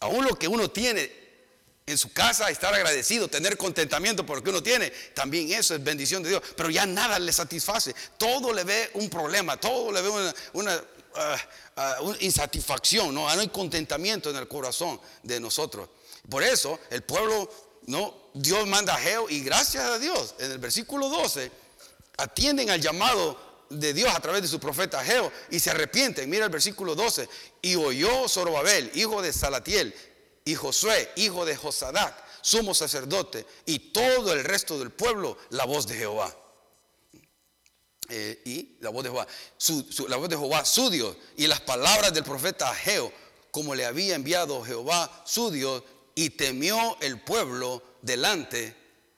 Aún 0.00 0.24
lo 0.24 0.36
que 0.36 0.48
uno 0.48 0.68
tiene 0.68 1.24
en 1.86 1.96
su 1.96 2.12
casa, 2.12 2.50
estar 2.50 2.74
agradecido, 2.74 3.28
tener 3.28 3.56
contentamiento 3.56 4.26
por 4.26 4.38
lo 4.38 4.42
que 4.42 4.50
uno 4.50 4.64
tiene, 4.64 4.90
también 5.14 5.52
eso 5.52 5.76
es 5.76 5.84
bendición 5.84 6.24
de 6.24 6.30
Dios. 6.30 6.42
Pero 6.56 6.70
ya 6.70 6.86
nada 6.86 7.20
le 7.20 7.32
satisface. 7.32 7.94
Todo 8.18 8.52
le 8.52 8.64
ve 8.64 8.90
un 8.94 9.08
problema, 9.08 9.56
todo 9.58 9.92
le 9.92 10.02
ve 10.02 10.32
una, 10.54 10.74
Ah, 10.74 10.93
ah, 11.16 11.96
una 12.00 12.16
insatisfacción, 12.20 13.14
¿no? 13.14 13.28
hay 13.28 13.48
contentamiento 13.48 14.30
en 14.30 14.36
el 14.36 14.48
corazón 14.48 15.00
de 15.22 15.40
nosotros. 15.40 15.88
Por 16.28 16.42
eso 16.42 16.78
el 16.90 17.02
pueblo, 17.02 17.50
¿no? 17.86 18.24
Dios 18.34 18.66
manda 18.66 18.94
a 18.94 18.98
Geo 18.98 19.28
y 19.28 19.40
gracias 19.40 19.84
a 19.84 19.98
Dios, 19.98 20.34
en 20.38 20.50
el 20.50 20.58
versículo 20.58 21.08
12, 21.08 21.50
atienden 22.16 22.70
al 22.70 22.80
llamado 22.80 23.66
de 23.70 23.92
Dios 23.92 24.14
a 24.14 24.20
través 24.20 24.42
de 24.42 24.48
su 24.48 24.60
profeta 24.60 25.04
Geo 25.04 25.30
y 25.50 25.60
se 25.60 25.70
arrepienten. 25.70 26.28
Mira 26.28 26.44
el 26.46 26.50
versículo 26.50 26.94
12. 26.94 27.28
Y 27.62 27.76
oyó 27.76 28.28
Zorobabel, 28.28 28.90
hijo 28.94 29.22
de 29.22 29.32
Salatiel, 29.32 29.94
y 30.44 30.54
Josué, 30.54 31.10
hijo 31.16 31.44
de 31.44 31.56
Josadac, 31.56 32.14
sumo 32.42 32.74
sacerdote, 32.74 33.46
y 33.64 33.78
todo 33.78 34.32
el 34.32 34.44
resto 34.44 34.78
del 34.78 34.90
pueblo, 34.90 35.38
la 35.50 35.64
voz 35.64 35.86
de 35.86 35.96
Jehová. 35.96 36.34
Eh, 38.08 38.42
y 38.44 38.76
la 38.80 38.90
voz 38.90 39.02
de 39.02 39.10
Jehová, 39.10 39.26
su, 39.56 40.06
la 40.08 40.16
voz 40.16 40.28
de 40.28 40.36
Jehová, 40.36 40.64
su 40.64 40.90
Dios, 40.90 41.16
y 41.36 41.46
las 41.46 41.60
palabras 41.60 42.12
del 42.12 42.24
profeta 42.24 42.70
Ageo, 42.70 43.12
como 43.50 43.74
le 43.74 43.86
había 43.86 44.14
enviado 44.14 44.62
Jehová, 44.62 45.22
su 45.24 45.50
Dios, 45.50 45.82
y 46.14 46.30
temió 46.30 46.98
el 47.00 47.20
pueblo 47.20 47.82
delante 48.02 48.76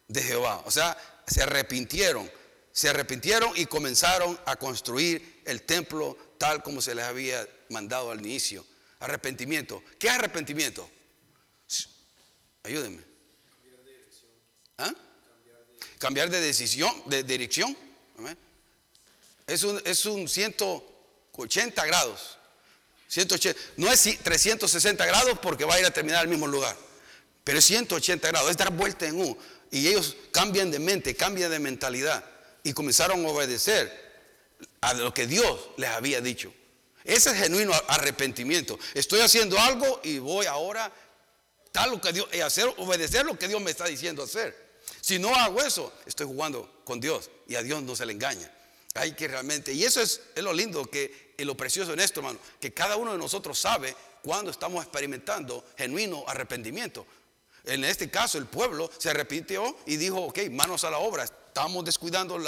de 0.09 0.23
Jehová. 0.23 0.63
O 0.67 0.71
sea, 0.71 0.97
se 1.27 1.43
arrepintieron, 1.43 2.31
se 2.73 2.89
arrepintieron 2.89 3.51
y 3.57 3.67
comenzaron 3.67 4.39
a 4.47 4.57
construir 4.57 5.43
el 5.45 5.63
templo 5.63 6.17
tal 6.39 6.63
como 6.63 6.81
se 6.81 6.95
les 6.95 7.05
había 7.05 7.47
mandado 7.71 8.11
al 8.11 8.21
inicio. 8.21 8.65
Arrepentimiento. 9.01 9.83
¿Qué 9.99 10.07
es 10.07 10.13
arrepentimiento? 10.13 10.89
Ayúdenme. 12.63 13.03
¿Ah? 14.79 14.93
Cambiar 15.99 16.31
de 16.31 16.41
decisión, 16.41 16.93
de 17.07 17.23
dirección. 17.23 17.77
Es 19.47 19.63
un, 19.63 19.81
es 19.85 20.07
un 20.07 20.29
180 20.29 21.87
grados. 21.87 22.39
180, 23.09 23.61
no 23.77 23.91
es 23.91 24.19
360 24.23 25.07
grados 25.07 25.39
porque 25.41 25.65
va 25.65 25.75
a 25.75 25.81
ir 25.81 25.87
a 25.87 25.91
terminar 25.91 26.21
al 26.21 26.29
mismo 26.29 26.47
lugar. 26.47 26.77
Pero 27.45 27.59
es 27.59 27.65
180 27.67 28.29
grados, 28.29 28.51
es 28.51 28.57
dar 28.57 28.73
vuelta 28.73 29.07
en 29.07 29.21
U. 29.21 29.39
Y 29.71 29.87
ellos 29.89 30.17
cambian 30.33 30.71
de 30.71 30.79
mente, 30.79 31.15
cambian 31.15 31.51
de 31.51 31.59
mentalidad. 31.59 32.25
Y 32.65 32.73
comenzaron 32.73 33.25
a 33.25 33.29
obedecer 33.29 34.07
a 34.81 34.95
lo 34.95 35.15
que 35.15 35.27
Dios 35.27 35.69
les 35.77 35.91
había 35.91 36.21
dicho. 36.21 36.53
Ese 37.05 37.31
es 37.31 37.37
genuino 37.37 37.73
arrepentimiento. 37.87 38.79
Estoy 38.95 39.21
haciendo 39.21 39.59
algo 39.61 40.01
y 40.03 40.19
voy 40.19 40.47
ahora 40.47 40.93
tal 41.71 41.91
lo 41.91 42.01
que 42.01 42.13
Dios, 42.13 42.27
y 42.33 42.41
hacer, 42.41 42.73
obedecer 42.79 43.27
lo 43.27 43.39
que 43.39 43.47
Dios 43.47 43.61
me 43.61 43.71
está 43.71 43.85
diciendo 43.85 44.23
hacer. 44.23 44.57
Si 45.01 45.19
no 45.19 45.35
hago 45.35 45.61
eso, 45.61 45.93
estoy 46.07 46.27
jugando 46.27 46.81
con 46.85 46.99
Dios 46.99 47.31
y 47.47 47.55
a 47.55 47.63
Dios 47.63 47.83
no 47.83 47.95
se 47.95 48.07
le 48.07 48.13
engaña. 48.13 48.51
Hay 48.99 49.13
que 49.13 49.29
realmente, 49.29 49.73
y 49.73 49.85
eso 49.85 50.01
es, 50.01 50.21
lo 50.37 50.53
lindo 50.53 50.85
que, 50.87 51.35
y 51.37 51.45
lo 51.45 51.57
precioso 51.57 51.93
en 51.93 52.01
esto, 52.01 52.21
hermano, 52.21 52.39
que 52.61 52.73
cada 52.73 52.97
uno 52.97 53.13
de 53.13 53.19
nosotros 53.19 53.59
sabe 53.59 53.95
cuando 54.23 54.51
estamos 54.51 54.83
experimentando 54.83 55.65
genuino 55.77 56.25
arrepentimiento. 56.27 57.07
En 57.65 57.85
este 57.85 58.11
caso, 58.11 58.39
el 58.39 58.47
pueblo 58.47 58.91
se 58.99 59.11
arrepintió 59.11 59.77
y 59.87 59.97
dijo, 59.97 60.21
ok, 60.23 60.39
manos 60.51 60.85
a 60.85 60.91
la 60.91 60.99
obra, 60.99 61.25
estamos 61.25 61.85
descuidando 61.85 62.39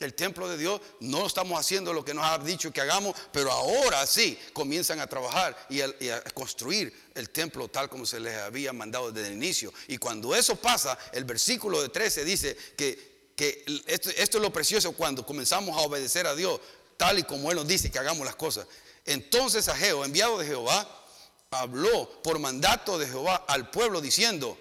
el 0.00 0.14
templo 0.14 0.48
de 0.48 0.58
Dios, 0.58 0.80
no 1.00 1.26
estamos 1.26 1.58
haciendo 1.58 1.92
lo 1.92 2.04
que 2.04 2.12
nos 2.12 2.24
ha 2.24 2.38
dicho 2.38 2.70
que 2.70 2.82
hagamos, 2.82 3.16
pero 3.32 3.50
ahora 3.50 4.06
sí 4.06 4.38
comienzan 4.52 5.00
a 5.00 5.06
trabajar 5.06 5.56
y 5.70 5.80
a, 5.80 6.22
construir 6.34 6.92
el 7.14 7.30
templo 7.30 7.68
tal 7.68 7.88
como 7.88 8.04
se 8.04 8.20
les 8.20 8.36
había 8.36 8.72
mandado 8.72 9.10
desde 9.10 9.28
el 9.28 9.34
inicio. 9.34 9.72
Y 9.88 9.96
cuando 9.96 10.34
eso 10.34 10.56
pasa, 10.56 10.98
el 11.12 11.24
versículo 11.24 11.80
de 11.80 11.88
13 11.88 12.24
dice 12.24 12.56
que, 12.76 13.17
que 13.38 13.64
esto, 13.86 14.10
es 14.10 14.34
lo 14.34 14.52
precioso 14.52 14.90
cuando 14.90 15.24
comenzamos 15.24 15.78
a 15.78 15.82
obedecer 15.82 16.26
a 16.26 16.34
Dios, 16.34 16.60
tal 16.96 17.20
y 17.20 17.22
como 17.22 17.52
Él 17.52 17.56
nos 17.56 17.68
dice 17.68 17.88
que 17.88 18.00
hagamos 18.00 18.26
las 18.26 18.34
cosas. 18.34 18.66
Entonces 19.04 19.68
Ageo, 19.68 20.04
enviado 20.04 20.38
de 20.38 20.46
Jehová, 20.46 21.06
habló 21.52 22.20
por 22.24 22.40
mandato 22.40 22.98
de 22.98 23.06
Jehová 23.06 23.44
al 23.46 23.70
pueblo 23.70 24.00
diciendo, 24.00 24.58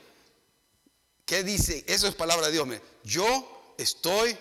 ¿qué 1.26 1.44
dice? 1.44 1.86
Eso 1.88 2.08
es 2.08 2.14
palabra 2.14 2.46
de 2.46 2.54
Dios. 2.54 2.68
Yo 3.04 3.74
estoy 3.80 4.38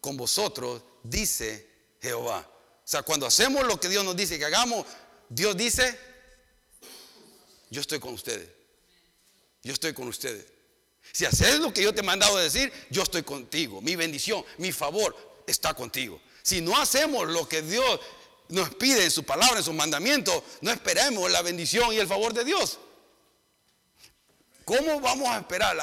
con 0.00 0.16
vosotros, 0.16 0.82
dice 1.04 1.70
Jehová. 2.02 2.40
O 2.84 2.88
sea, 2.88 3.04
cuando 3.04 3.26
hacemos 3.26 3.64
lo 3.64 3.78
que 3.78 3.88
Dios 3.88 4.04
nos 4.04 4.16
dice 4.16 4.40
que 4.40 4.44
hagamos, 4.44 4.84
Dios 5.28 5.56
dice, 5.56 5.96
yo 7.70 7.80
estoy 7.80 8.00
con 8.00 8.12
ustedes. 8.12 8.48
Yo 9.62 9.72
estoy 9.72 9.92
con 9.92 10.08
ustedes. 10.08 10.57
Si 11.12 11.24
haces 11.24 11.58
lo 11.58 11.72
que 11.72 11.82
yo 11.82 11.94
te 11.94 12.00
he 12.00 12.04
mandado 12.04 12.36
decir, 12.36 12.72
yo 12.90 13.02
estoy 13.02 13.22
contigo. 13.22 13.80
Mi 13.80 13.96
bendición, 13.96 14.44
mi 14.58 14.72
favor 14.72 15.16
está 15.46 15.74
contigo. 15.74 16.20
Si 16.42 16.60
no 16.60 16.76
hacemos 16.80 17.28
lo 17.28 17.48
que 17.48 17.62
Dios 17.62 18.00
nos 18.48 18.74
pide 18.74 19.04
en 19.04 19.10
su 19.10 19.24
palabra, 19.24 19.58
en 19.58 19.64
sus 19.64 19.74
mandamientos, 19.74 20.42
no 20.60 20.70
esperemos 20.70 21.30
la 21.30 21.42
bendición 21.42 21.92
y 21.92 21.98
el 21.98 22.06
favor 22.06 22.32
de 22.32 22.44
Dios. 22.44 22.78
¿Cómo 24.64 25.00
vamos 25.00 25.28
a 25.28 25.38
esperar 25.38 25.78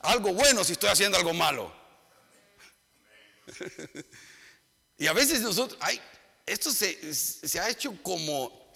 algo 0.00 0.32
bueno 0.32 0.64
si 0.64 0.72
estoy 0.72 0.88
haciendo 0.88 1.16
algo 1.16 1.34
malo? 1.34 1.72
y 4.98 5.06
a 5.06 5.12
veces 5.12 5.40
nosotros, 5.40 5.78
ay, 5.80 6.00
esto 6.46 6.70
se, 6.70 7.14
se 7.14 7.60
ha 7.60 7.68
hecho 7.68 7.96
como, 8.02 8.72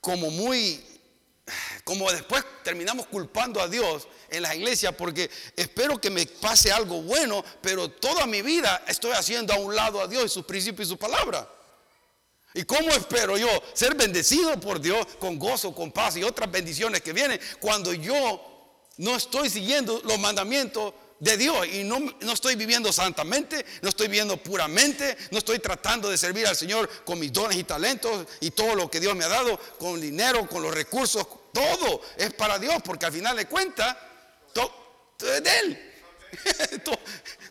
como 0.00 0.30
muy, 0.30 0.82
como 1.88 2.12
después 2.12 2.44
terminamos 2.62 3.06
culpando 3.06 3.62
a 3.62 3.66
Dios 3.66 4.08
en 4.28 4.42
las 4.42 4.54
iglesias 4.54 4.94
porque 4.94 5.30
espero 5.56 5.98
que 5.98 6.10
me 6.10 6.26
pase 6.26 6.70
algo 6.70 7.00
bueno, 7.00 7.42
pero 7.62 7.90
toda 7.90 8.26
mi 8.26 8.42
vida 8.42 8.84
estoy 8.86 9.12
haciendo 9.12 9.54
a 9.54 9.56
un 9.56 9.74
lado 9.74 10.02
a 10.02 10.06
Dios 10.06 10.26
y 10.26 10.28
sus 10.28 10.44
principios 10.44 10.86
y 10.86 10.90
su 10.90 10.98
palabra. 10.98 11.50
¿Y 12.52 12.64
cómo 12.64 12.90
espero 12.90 13.38
yo 13.38 13.48
ser 13.72 13.94
bendecido 13.94 14.60
por 14.60 14.82
Dios 14.82 15.06
con 15.18 15.38
gozo, 15.38 15.74
con 15.74 15.90
paz 15.90 16.18
y 16.18 16.24
otras 16.24 16.50
bendiciones 16.50 17.00
que 17.00 17.14
vienen 17.14 17.40
cuando 17.58 17.94
yo 17.94 18.76
no 18.98 19.16
estoy 19.16 19.48
siguiendo 19.48 20.02
los 20.04 20.18
mandamientos 20.18 20.92
de 21.20 21.38
Dios 21.38 21.66
y 21.68 21.84
no, 21.84 22.00
no, 22.20 22.32
estoy 22.32 22.54
viviendo 22.54 22.92
santamente, 22.92 23.64
no 23.80 23.88
estoy 23.88 24.08
viviendo 24.08 24.36
puramente, 24.36 25.16
no 25.30 25.38
estoy 25.38 25.58
tratando 25.58 26.10
de 26.10 26.18
servir 26.18 26.46
al 26.46 26.54
Señor 26.54 26.86
con 27.06 27.18
mis 27.18 27.32
dones 27.32 27.56
y 27.56 27.64
talentos 27.64 28.26
y 28.40 28.50
todo 28.50 28.74
lo 28.74 28.90
que 28.90 29.00
Dios 29.00 29.16
me 29.16 29.24
ha 29.24 29.28
dado, 29.28 29.58
con 29.78 29.98
dinero, 30.00 30.46
con 30.46 30.62
los 30.62 30.74
recursos, 30.74 31.26
todo 31.58 32.02
es 32.16 32.32
para 32.34 32.58
Dios, 32.58 32.76
porque 32.84 33.06
al 33.06 33.12
final 33.12 33.36
de 33.36 33.46
cuentas 33.46 33.96
todo, 34.52 34.72
es 35.18 35.42
de 35.42 35.58
Él. 35.58 35.92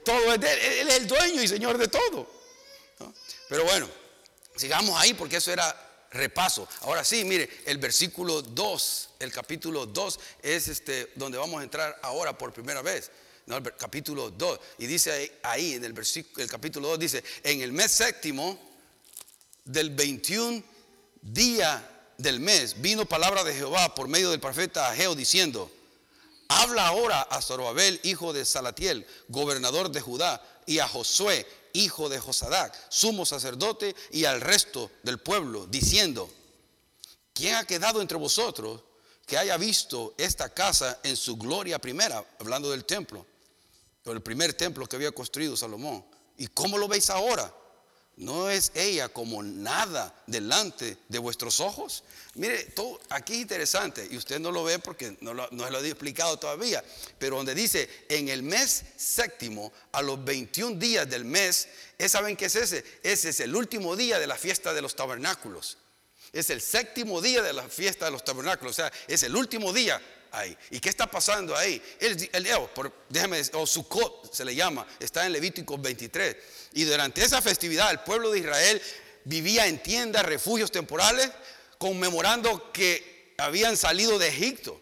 todo, 0.03 0.33
es 0.33 0.39
de 0.39 0.53
Él. 0.53 0.59
Él 0.79 0.87
es 0.89 0.95
el 0.97 1.07
dueño 1.07 1.41
y 1.41 1.47
Señor 1.47 1.77
de 1.77 1.87
todo. 1.87 2.29
Pero 3.49 3.63
bueno, 3.65 3.89
sigamos 4.55 4.99
ahí 4.99 5.13
porque 5.13 5.37
eso 5.37 5.51
era 5.51 6.07
repaso. 6.11 6.67
Ahora 6.81 7.03
sí, 7.03 7.23
mire, 7.25 7.49
el 7.65 7.77
versículo 7.77 8.41
2, 8.41 9.09
el 9.19 9.31
capítulo 9.31 9.85
2 9.85 10.19
es 10.41 10.67
este 10.67 11.11
donde 11.15 11.37
vamos 11.37 11.59
a 11.59 11.63
entrar 11.63 11.99
ahora 12.03 12.37
por 12.37 12.53
primera 12.53 12.81
vez. 12.81 13.11
Capítulo 13.77 14.31
2. 14.31 14.59
Y 14.79 14.87
dice 14.87 15.39
ahí, 15.43 15.73
en 15.73 15.83
el 15.83 15.93
versículo, 15.93 16.43
el 16.43 16.49
capítulo 16.49 16.89
2 16.89 16.99
dice, 16.99 17.23
en 17.43 17.61
el 17.61 17.71
mes 17.71 17.91
séptimo 17.91 18.59
del 19.63 19.89
21 19.89 20.63
día 21.21 21.96
del 22.17 22.39
mes 22.39 22.81
vino 22.81 23.05
palabra 23.05 23.43
de 23.43 23.53
Jehová 23.53 23.93
por 23.95 24.07
medio 24.07 24.31
del 24.31 24.39
profeta 24.39 24.89
Ageo 24.89 25.15
diciendo, 25.15 25.71
Habla 26.49 26.87
ahora 26.87 27.21
a 27.23 27.41
Zorobabel, 27.41 27.99
hijo 28.03 28.33
de 28.33 28.45
Salatiel, 28.45 29.05
gobernador 29.27 29.91
de 29.91 30.01
Judá, 30.01 30.41
y 30.65 30.79
a 30.79 30.87
Josué, 30.87 31.45
hijo 31.73 32.09
de 32.09 32.19
Josadac, 32.19 32.73
sumo 32.89 33.25
sacerdote, 33.25 33.95
y 34.11 34.25
al 34.25 34.41
resto 34.41 34.91
del 35.03 35.19
pueblo, 35.19 35.67
diciendo, 35.67 36.29
¿quién 37.33 37.55
ha 37.55 37.65
quedado 37.65 38.01
entre 38.01 38.17
vosotros 38.17 38.81
que 39.25 39.37
haya 39.37 39.57
visto 39.57 40.13
esta 40.17 40.53
casa 40.53 40.99
en 41.03 41.17
su 41.17 41.37
gloria 41.37 41.79
primera? 41.79 42.23
Hablando 42.39 42.71
del 42.71 42.85
templo, 42.85 43.25
el 44.05 44.21
primer 44.21 44.53
templo 44.53 44.87
que 44.87 44.95
había 44.95 45.11
construido 45.11 45.57
Salomón. 45.57 46.05
¿Y 46.37 46.47
cómo 46.47 46.77
lo 46.77 46.87
veis 46.87 47.09
ahora? 47.09 47.53
¿No 48.17 48.49
es 48.49 48.71
ella 48.73 49.09
como 49.09 49.43
nada 49.43 50.23
delante 50.25 50.97
de 51.07 51.19
vuestros 51.19 51.59
ojos? 51.59 52.03
Mire, 52.33 52.63
todo, 52.65 52.99
aquí 53.09 53.33
es 53.33 53.41
interesante, 53.41 54.07
y 54.09 54.17
usted 54.17 54.39
no 54.39 54.51
lo 54.51 54.63
ve 54.63 54.79
porque 54.79 55.15
no, 55.21 55.35
lo, 55.35 55.47
se 55.47 55.55
lo 55.55 55.79
he 55.83 55.87
explicado 55.87 56.37
todavía, 56.37 56.83
pero 57.19 57.37
donde 57.37 57.53
dice, 57.53 57.87
en 58.09 58.27
el 58.29 58.41
mes 58.41 58.85
séptimo, 58.95 59.71
a 59.91 60.01
los 60.01 60.23
21 60.25 60.77
días 60.77 61.07
del 61.07 61.25
mes, 61.25 61.67
¿saben 62.07 62.35
qué 62.35 62.45
es 62.45 62.55
ese? 62.55 62.83
Ese 63.03 63.29
es 63.29 63.39
el 63.39 63.55
último 63.55 63.95
día 63.95 64.17
de 64.17 64.25
la 64.25 64.35
fiesta 64.35 64.73
de 64.73 64.81
los 64.81 64.95
tabernáculos. 64.95 65.77
Es 66.33 66.49
el 66.49 66.59
séptimo 66.59 67.21
día 67.21 67.43
de 67.43 67.53
la 67.53 67.69
fiesta 67.69 68.05
de 68.05 68.11
los 68.11 68.23
tabernáculos, 68.23 68.71
o 68.71 68.75
sea, 68.75 68.91
es 69.07 69.21
el 69.21 69.35
último 69.35 69.73
día 69.73 70.01
ahí. 70.31 70.57
¿Y 70.71 70.79
qué 70.79 70.89
está 70.89 71.07
pasando 71.07 71.55
ahí? 71.55 71.81
El, 71.99 72.29
el, 72.33 72.47
por, 72.73 72.91
déjame, 73.09 73.41
o 73.53 73.65
Sukkot 73.65 74.33
se 74.33 74.45
le 74.45 74.55
llama, 74.55 74.85
está 74.99 75.25
en 75.25 75.33
Levítico 75.33 75.77
23. 75.77 76.35
Y 76.73 76.83
durante 76.83 77.23
esa 77.23 77.41
festividad 77.41 77.91
el 77.91 77.99
pueblo 77.99 78.31
de 78.31 78.39
Israel 78.39 78.81
vivía 79.23 79.67
en 79.67 79.81
tiendas, 79.81 80.25
refugios 80.25 80.71
temporales, 80.71 81.29
conmemorando 81.77 82.71
que 82.71 83.33
habían 83.37 83.77
salido 83.77 84.17
de 84.17 84.29
Egipto, 84.29 84.81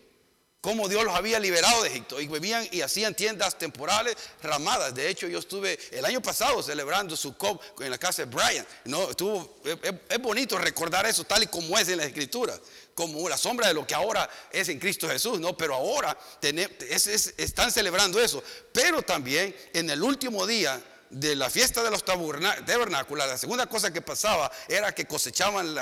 como 0.66 0.90
Dios 0.90 1.04
los 1.04 1.14
había 1.14 1.40
liberado 1.40 1.84
de 1.84 1.90
Egipto. 1.90 2.20
Y 2.20 2.28
vivían 2.28 2.68
y 2.72 2.82
hacían 2.82 3.14
tiendas 3.14 3.56
temporales 3.56 4.18
ramadas. 4.42 4.96
De 4.96 5.08
hecho, 5.08 5.28
yo 5.28 5.38
estuve 5.38 5.78
el 5.92 6.04
año 6.04 6.24
pasado 6.24 6.64
celebrando 6.64 7.16
su 7.16 7.38
cop 7.38 7.62
en 7.80 7.92
la 7.92 8.00
casa 8.00 8.26
de 8.26 8.36
Brian. 8.36 8.66
No, 8.86 9.08
es, 9.12 10.20
bonito 10.20 10.58
recordar 10.58 11.06
eso 11.06 11.24
tal 11.24 11.44
y 11.44 11.48
como 11.48 11.78
es 11.78 11.88
en 11.90 11.98
la 11.98 12.06
escritura 12.06 12.60
como 12.96 13.30
la 13.30 13.38
sombra 13.38 13.68
de 13.68 13.76
lo 13.76 13.86
que 13.86 13.94
ahora 13.94 14.28
es 14.52 14.68
en 14.70 14.80
Cristo 14.80 15.08
Jesús, 15.08 15.40
¿no? 15.40 15.56
Pero 15.56 15.76
ahora 15.76 16.18
están 16.42 17.72
celebrando 17.72 18.20
eso. 18.20 18.42
Pero 18.72 19.04
también 19.04 19.56
en 19.72 19.92
el 19.92 20.02
último 20.02 20.48
día 20.48 20.82
de 21.12 21.36
la 21.36 21.52
fiesta 21.52 21.84
de 21.84 21.92
los 21.92 22.04
tabernáculos, 22.04 23.28
la 23.28 23.38
segunda 23.38 23.68
cosa 23.68 23.94
que 23.94 24.02
pasaba 24.02 24.52
era 24.68 24.96
que 24.96 25.06
cosechaban, 25.06 25.76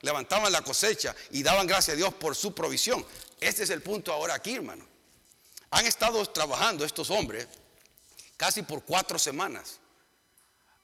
levantaban 0.00 0.50
la 0.50 0.62
cosecha 0.62 1.14
y 1.30 1.42
daban 1.42 1.66
gracias 1.66 1.94
a 1.94 1.96
Dios 1.98 2.14
por 2.14 2.34
su 2.34 2.54
provisión. 2.54 3.04
Este 3.40 3.64
es 3.64 3.70
el 3.70 3.82
punto 3.82 4.12
ahora 4.12 4.34
aquí, 4.34 4.54
hermano. 4.54 4.86
Han 5.70 5.86
estado 5.86 6.24
trabajando 6.26 6.84
estos 6.84 7.10
hombres 7.10 7.48
casi 8.36 8.62
por 8.62 8.84
cuatro 8.84 9.18
semanas. 9.18 9.78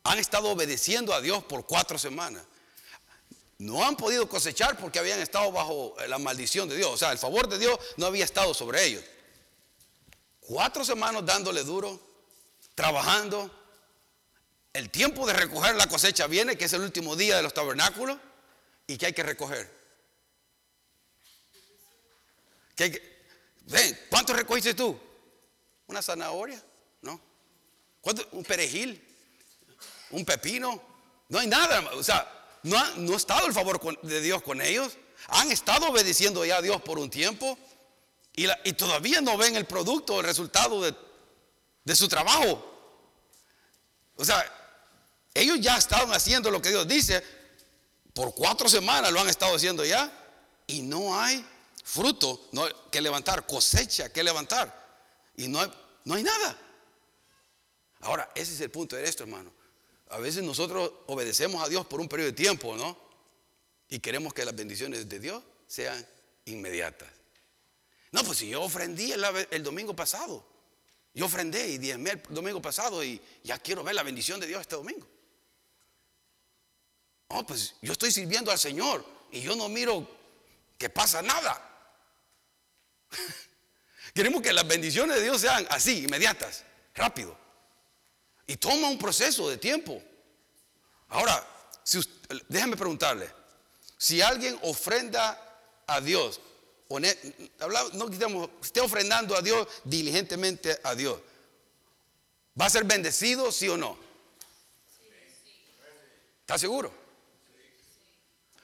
Han 0.05 0.19
estado 0.19 0.51
obedeciendo 0.51 1.13
a 1.13 1.21
Dios 1.21 1.45
por 1.45 1.67
cuatro 1.67 1.99
semanas. 1.99 2.43
No 3.59 3.85
han 3.85 3.97
podido 3.97 4.29
cosechar 4.29 4.79
porque 4.79 4.99
habían 4.99 5.21
estado 5.21 5.51
bajo 5.51 5.97
la 6.09 6.19
maldición 6.19 6.69
de 6.69 6.77
Dios. 6.77 6.91
O 6.91 6.97
sea, 6.97 7.13
el 7.13 7.19
favor 7.19 7.49
de 7.49 7.59
Dios 7.59 7.79
no 7.97 8.07
había 8.07 8.25
estado 8.25 8.55
sobre 8.55 8.85
ellos. 8.85 9.05
Cuatro 10.41 10.85
semanas 10.85 11.25
dándole 11.27 11.65
duro, 11.65 12.01
trabajando, 12.75 13.51
el 14.73 14.91
tiempo 14.91 15.27
de 15.27 15.33
recoger 15.33 15.75
la 15.75 15.89
cosecha 15.89 16.27
viene, 16.27 16.57
que 16.57 16.67
es 16.67 16.73
el 16.75 16.83
último 16.83 17.17
día 17.17 17.37
de 17.37 17.43
los 17.43 17.55
tabernáculos, 17.55 18.19
y 18.87 18.97
que 18.99 19.07
hay 19.07 19.13
que 19.13 19.23
recoger. 19.23 19.75
¿Cuánto 24.11 24.33
recogiste 24.33 24.75
tú? 24.75 24.99
¿Una 25.87 26.02
zanahoria? 26.02 26.62
¿No? 27.02 27.21
¿Un 28.33 28.45
perejil? 28.45 29.02
¿Un 30.11 30.25
pepino? 30.25 30.83
No 31.28 31.38
hay 31.38 31.47
nada. 31.47 31.80
O 31.95 32.02
sea, 32.02 32.30
no 32.62 32.78
ha, 32.78 32.90
no 32.97 33.14
ha 33.14 33.16
estado 33.16 33.47
el 33.47 33.52
favor 33.52 34.00
de 34.02 34.21
Dios 34.21 34.42
con 34.42 34.61
ellos. 34.61 34.97
Han 35.28 35.50
estado 35.50 35.88
obedeciendo 35.88 36.45
ya 36.45 36.59
a 36.59 36.62
Dios 36.62 36.80
por 36.83 36.99
un 36.99 37.11
tiempo 37.11 37.59
y, 38.35 38.47
y 38.64 38.73
todavía 38.75 39.21
no 39.21 39.37
ven 39.37 39.56
el 39.56 39.66
producto, 39.66 40.21
el 40.21 40.26
resultado 40.26 40.83
de, 40.83 40.95
de 41.85 41.97
su 41.97 42.09
trabajo. 42.09 42.73
O 44.16 44.25
sea, 44.25 44.45
ellos 45.35 45.59
ya 45.61 45.76
estaban 45.76 46.12
haciendo 46.12 46.50
lo 46.50 46.62
que 46.62 46.71
Dios 46.71 46.87
dice. 46.87 47.23
Por 48.12 48.35
cuatro 48.35 48.68
semanas 48.68 49.12
lo 49.12 49.21
han 49.21 49.28
estado 49.28 49.56
haciendo 49.56 49.85
ya. 49.85 50.11
Y 50.66 50.83
no 50.83 51.18
hay 51.18 51.45
fruto 51.87 52.49
no, 52.50 52.66
que 52.90 53.00
levantar, 53.00 53.47
cosecha 53.47 54.12
que 54.12 54.25
levantar. 54.25 54.75
Y 55.37 55.47
no 55.47 55.61
hay, 55.61 55.73
no 56.05 56.14
hay 56.14 56.25
nada. 56.25 56.59
Ahora, 58.00 58.28
ese 58.35 58.55
es 58.55 58.61
el 58.61 58.73
punto 58.73 58.97
de 58.97 59.05
esto, 59.05 59.23
hermano. 59.23 59.52
A 60.09 60.19
veces 60.19 60.43
nosotros 60.43 60.90
obedecemos 61.07 61.62
a 61.64 61.69
Dios 61.69 61.87
por 61.87 62.00
un 62.00 62.09
periodo 62.09 62.31
de 62.31 62.37
tiempo, 62.37 62.76
¿no? 62.76 62.99
Y 63.88 64.00
queremos 64.00 64.35
que 64.35 64.45
las 64.45 64.55
bendiciones 64.55 65.09
de 65.09 65.21
Dios 65.21 65.43
sean 65.69 66.05
inmediatas. 66.47 67.09
No, 68.11 68.25
pues 68.25 68.38
si 68.38 68.49
yo 68.49 68.62
ofrendí 68.62 69.12
el, 69.12 69.25
el 69.50 69.62
domingo 69.62 69.95
pasado 69.95 70.45
Yo 71.14 71.26
ofrendé 71.26 71.69
y 71.69 71.78
diezmé 71.78 72.11
el 72.11 72.23
domingo 72.35 72.61
pasado 72.61 73.05
y 73.05 73.21
ya 73.45 73.59
quiero 73.59 73.85
ver 73.85 73.95
la 73.95 74.02
bendición 74.02 74.40
de 74.40 74.49
Dios 74.49 74.61
este 74.61 74.75
domingo. 74.75 75.07
Oh, 77.28 77.47
pues 77.47 77.75
yo 77.81 77.93
estoy 77.93 78.11
sirviendo 78.11 78.50
al 78.50 78.59
Señor 78.59 79.05
y 79.31 79.40
yo 79.40 79.55
no 79.55 79.69
miro 79.69 80.09
que 80.78 80.90
pasa 80.90 81.23
nada. 81.23 81.75
Queremos 84.14 84.40
que 84.40 84.52
las 84.52 84.66
bendiciones 84.66 85.16
de 85.16 85.23
Dios 85.25 85.40
sean 85.40 85.66
así, 85.70 86.04
inmediatas, 86.04 86.64
rápido. 86.94 87.37
Y 88.46 88.56
toma 88.56 88.88
un 88.88 88.99
proceso 88.99 89.50
de 89.50 89.58
tiempo. 89.58 90.02
Ahora, 91.08 91.46
si 91.85 92.00
déjame 92.49 92.76
preguntarle, 92.76 93.30
si 93.99 94.23
alguien 94.23 94.58
ofrenda 94.62 95.38
a 95.87 96.00
Dios, 96.00 96.40
no 96.88 98.11
quitamos, 98.11 98.49
esté 98.62 98.80
ofrendando 98.80 99.37
a 99.37 99.42
Dios 99.42 99.68
diligentemente 99.85 100.78
a 100.82 100.94
Dios, 100.94 101.20
¿va 102.58 102.66
a 102.66 102.70
ser 102.70 102.85
bendecido, 102.85 103.52
sí 103.52 103.68
o 103.68 103.76
no? 103.76 103.99
¿Está 106.40 106.58
seguro? 106.58 106.92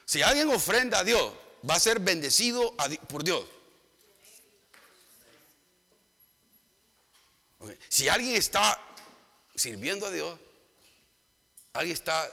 Si 0.05 0.21
alguien 0.21 0.49
ofrenda 0.49 0.99
a 0.99 1.03
Dios, 1.03 1.33
va 1.69 1.75
a 1.75 1.79
ser 1.79 1.99
bendecido 1.99 2.75
por 3.07 3.23
Dios. 3.23 3.45
Si 7.93 8.09
alguien 8.09 8.35
está 8.35 8.81
sirviendo 9.53 10.07
a 10.07 10.09
Dios, 10.09 10.39
alguien 11.73 11.95
está 11.95 12.27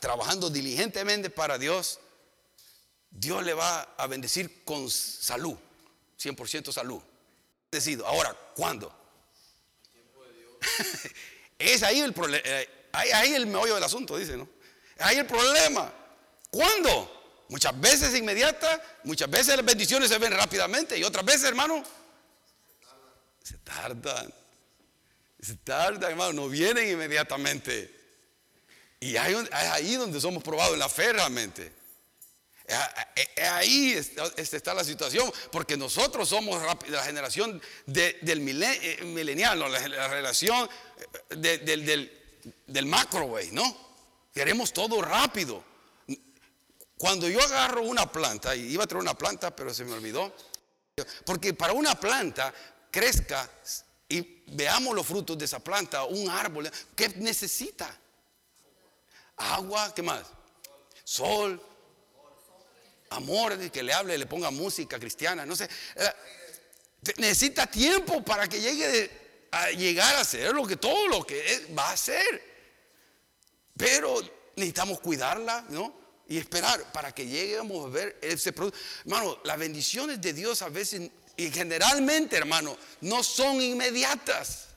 trabajando 0.00 0.50
diligentemente 0.50 1.30
para 1.30 1.58
Dios, 1.58 2.00
Dios 3.08 3.44
le 3.44 3.54
va 3.54 3.82
a 3.82 4.08
bendecir 4.08 4.64
con 4.64 4.90
salud, 4.90 5.56
100% 6.20 6.72
salud. 6.72 7.00
Bendecido. 7.70 8.04
Ahora, 8.04 8.36
¿cuándo? 8.56 8.92
es 11.60 11.84
ahí 11.84 12.00
el 12.00 12.12
problema, 12.12 12.42
eh, 12.44 12.88
ahí, 12.90 13.32
el 13.32 13.46
meollo 13.46 13.76
del 13.76 13.84
asunto, 13.84 14.16
dice, 14.18 14.36
¿no? 14.36 14.48
Ahí 14.98 15.18
el 15.18 15.26
problema. 15.26 15.92
¿Cuándo? 16.50 17.44
Muchas 17.48 17.80
veces 17.80 18.12
inmediata, 18.16 18.82
muchas 19.04 19.30
veces 19.30 19.54
las 19.54 19.64
bendiciones 19.64 20.08
se 20.08 20.18
ven 20.18 20.32
rápidamente 20.32 20.98
y 20.98 21.04
otras 21.04 21.24
veces, 21.24 21.44
hermano, 21.44 21.84
se 23.44 23.56
tardan. 23.58 24.45
Se 25.40 25.56
tardan, 25.56 26.10
hermano, 26.10 26.32
no 26.32 26.48
vienen 26.48 26.88
inmediatamente. 26.88 27.94
Y 29.00 29.16
es 29.16 29.22
ahí 29.52 29.94
donde 29.96 30.20
somos 30.20 30.42
probados 30.42 30.72
en 30.72 30.78
la 30.78 30.88
fe 30.88 31.12
realmente. 31.12 31.72
Ahí 33.50 33.92
está 34.36 34.74
la 34.74 34.82
situación, 34.82 35.32
porque 35.52 35.76
nosotros 35.76 36.28
somos 36.28 36.60
la 36.88 37.02
generación 37.04 37.60
del 37.86 38.48
eh, 38.62 39.04
milenial, 39.04 39.60
la, 39.70 40.08
relación 40.08 40.68
eh, 41.30 41.58
del, 41.58 42.10
del 42.66 42.86
microwave, 42.86 43.50
¿no? 43.52 43.86
Queremos 44.34 44.72
todo 44.72 45.00
rápido. 45.00 45.62
Cuando 46.98 47.28
yo 47.28 47.40
agarro 47.40 47.82
una 47.82 48.10
planta, 48.10 48.56
y 48.56 48.72
iba 48.72 48.84
a 48.84 48.86
traer 48.86 49.02
una 49.02 49.16
planta, 49.16 49.54
pero 49.54 49.72
se 49.72 49.84
me 49.84 49.92
olvidó, 49.92 50.34
porque 51.24 51.54
para 51.54 51.72
una 51.72 51.98
planta 52.00 52.52
crezca 52.90 53.48
y 54.08 54.42
veamos 54.46 54.94
los 54.94 55.06
frutos 55.06 55.36
de 55.36 55.44
esa 55.44 55.58
planta, 55.58 56.04
un 56.04 56.28
árbol, 56.30 56.70
¿qué 56.94 57.08
necesita? 57.08 57.94
Agua, 59.36 59.92
¿qué 59.94 60.02
más? 60.02 60.22
Sol, 61.02 61.60
amor, 63.10 63.70
que 63.70 63.82
le 63.82 63.92
hable, 63.92 64.16
le 64.16 64.26
ponga 64.26 64.50
música 64.50 64.98
cristiana, 64.98 65.44
no 65.44 65.56
sé. 65.56 65.68
Eh, 65.96 66.12
necesita 67.18 67.66
tiempo 67.66 68.24
para 68.24 68.48
que 68.48 68.60
llegue 68.60 69.10
a 69.50 69.70
llegar 69.70 70.16
a 70.16 70.24
ser 70.24 70.52
lo 70.54 70.66
que 70.66 70.76
todo 70.76 71.08
lo 71.08 71.24
que 71.24 71.66
va 71.76 71.90
a 71.90 71.96
ser. 71.96 72.42
Pero 73.76 74.20
necesitamos 74.56 75.00
cuidarla, 75.00 75.64
¿no? 75.68 75.94
Y 76.28 76.38
esperar 76.38 76.92
para 76.92 77.14
que 77.14 77.26
lleguemos 77.26 77.86
a 77.86 77.88
ver 77.88 78.18
ese 78.22 78.52
producto. 78.52 78.78
Hermano, 79.00 79.38
las 79.44 79.58
bendiciones 79.58 80.20
de 80.20 80.32
Dios 80.32 80.62
a 80.62 80.68
veces 80.68 81.10
y 81.36 81.50
generalmente, 81.50 82.36
hermano, 82.36 82.76
no 83.02 83.22
son 83.22 83.60
inmediatas. 83.60 84.68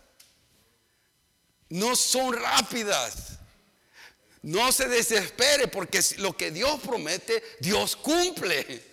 No 1.70 1.96
son 1.96 2.34
rápidas. 2.34 3.40
No 4.42 4.72
se 4.72 4.88
desespere 4.88 5.68
porque 5.68 6.02
lo 6.18 6.36
que 6.36 6.52
Dios 6.52 6.80
promete, 6.82 7.44
Dios 7.60 7.96
cumple. 7.96 8.90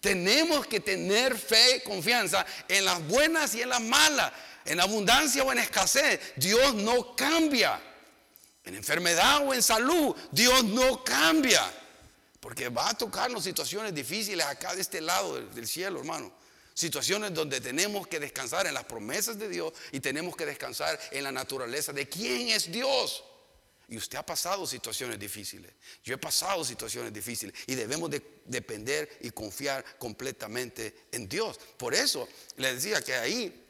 Tenemos 0.00 0.66
que 0.66 0.80
tener 0.80 1.38
fe 1.38 1.76
y 1.76 1.80
confianza 1.80 2.44
en 2.68 2.84
las 2.84 3.06
buenas 3.06 3.54
y 3.54 3.62
en 3.62 3.70
las 3.70 3.80
malas, 3.80 4.32
en 4.64 4.80
abundancia 4.80 5.42
o 5.44 5.52
en 5.52 5.58
escasez. 5.58 6.20
Dios 6.36 6.74
no 6.74 7.14
cambia. 7.14 7.80
En 8.64 8.74
enfermedad 8.74 9.46
o 9.46 9.54
en 9.54 9.62
salud, 9.62 10.16
Dios 10.32 10.64
no 10.64 11.04
cambia. 11.04 11.62
Porque 12.40 12.68
va 12.68 12.90
a 12.90 12.98
tocarnos 12.98 13.44
situaciones 13.44 13.94
difíciles 13.94 14.44
acá 14.44 14.74
de 14.74 14.82
este 14.82 15.00
lado 15.00 15.40
del 15.40 15.66
cielo, 15.66 16.00
hermano. 16.00 16.43
Situaciones 16.74 17.32
donde 17.32 17.60
tenemos 17.60 18.08
que 18.08 18.18
descansar 18.18 18.66
en 18.66 18.74
las 18.74 18.84
promesas 18.84 19.38
de 19.38 19.48
Dios 19.48 19.72
y 19.92 20.00
tenemos 20.00 20.36
que 20.36 20.44
descansar 20.44 20.98
en 21.12 21.22
la 21.22 21.30
naturaleza 21.30 21.92
de 21.92 22.08
quién 22.08 22.48
es 22.48 22.70
Dios. 22.70 23.22
Y 23.88 23.96
usted 23.96 24.18
ha 24.18 24.26
pasado 24.26 24.66
situaciones 24.66 25.18
difíciles. 25.18 25.72
Yo 26.02 26.14
he 26.14 26.18
pasado 26.18 26.64
situaciones 26.64 27.12
difíciles 27.12 27.54
y 27.68 27.76
debemos 27.76 28.10
de 28.10 28.40
depender 28.46 29.18
y 29.20 29.30
confiar 29.30 29.84
completamente 29.98 31.06
en 31.12 31.28
Dios. 31.28 31.60
Por 31.76 31.94
eso 31.94 32.26
le 32.56 32.74
decía 32.74 33.00
que 33.02 33.14
ahí, 33.14 33.64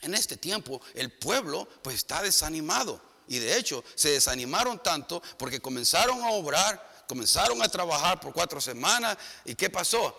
en 0.00 0.14
este 0.14 0.36
tiempo, 0.36 0.80
el 0.94 1.12
pueblo 1.12 1.68
pues 1.82 1.94
está 1.94 2.22
desanimado. 2.22 3.00
Y 3.28 3.38
de 3.38 3.56
hecho 3.56 3.84
se 3.94 4.10
desanimaron 4.10 4.82
tanto 4.82 5.22
porque 5.36 5.60
comenzaron 5.60 6.22
a 6.22 6.30
obrar, 6.30 7.04
comenzaron 7.06 7.62
a 7.62 7.68
trabajar 7.68 8.18
por 8.18 8.32
cuatro 8.32 8.60
semanas. 8.60 9.16
¿Y 9.44 9.54
qué 9.54 9.70
pasó? 9.70 10.18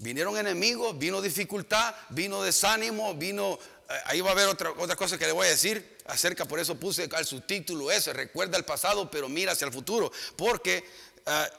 Vinieron 0.00 0.36
enemigos, 0.36 0.98
vino 0.98 1.22
dificultad, 1.22 1.94
vino 2.10 2.42
desánimo, 2.42 3.14
vino... 3.14 3.58
Eh, 3.88 3.94
ahí 4.06 4.20
va 4.20 4.30
a 4.30 4.32
haber 4.32 4.48
otra, 4.48 4.70
otra 4.72 4.96
cosa 4.96 5.18
que 5.18 5.26
le 5.26 5.32
voy 5.32 5.46
a 5.46 5.50
decir 5.50 5.98
acerca, 6.06 6.44
por 6.44 6.58
eso 6.58 6.74
puse 6.74 7.08
al 7.12 7.24
subtítulo 7.24 7.90
ese, 7.90 8.12
recuerda 8.12 8.56
el 8.56 8.64
pasado, 8.64 9.10
pero 9.10 9.28
mira 9.28 9.52
hacia 9.52 9.66
el 9.66 9.72
futuro, 9.72 10.10
porque 10.36 10.84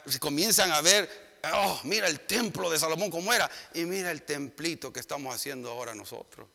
se 0.07 0.19
comienzan 0.19 0.71
a 0.71 0.81
ver, 0.81 1.37
oh, 1.53 1.79
mira 1.83 2.07
el 2.07 2.21
templo 2.21 2.69
de 2.69 2.79
Salomón 2.79 3.09
como 3.09 3.33
era, 3.33 3.49
y 3.73 3.85
mira 3.85 4.11
el 4.11 4.23
templito 4.23 4.91
que 4.91 4.99
estamos 4.99 5.33
haciendo 5.33 5.69
ahora 5.69 5.95
nosotros. 5.95 6.47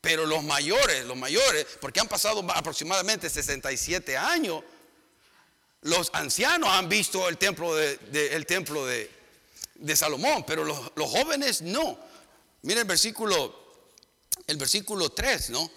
Pero 0.00 0.26
los 0.26 0.42
mayores, 0.44 1.04
los 1.06 1.16
mayores, 1.16 1.66
porque 1.80 2.00
han 2.00 2.08
pasado 2.08 2.44
aproximadamente 2.52 3.28
67 3.28 4.16
años, 4.16 4.62
los 5.82 6.10
ancianos 6.12 6.68
han 6.70 6.88
visto 6.88 7.28
el 7.28 7.38
templo 7.38 7.74
de, 7.74 7.98
el 8.32 8.46
templo 8.46 8.84
de, 8.86 9.10
de 9.78 9.96
Salomón, 9.96 10.44
pero 10.46 10.64
los, 10.64 11.10
jóvenes 11.10 11.62
no. 11.62 11.98
Miren 12.62 12.82
el 12.82 12.88
versículo, 12.88 13.54
el 14.46 14.56
versículo 14.56 15.10
3, 15.10 15.50
¿no? 15.50 15.70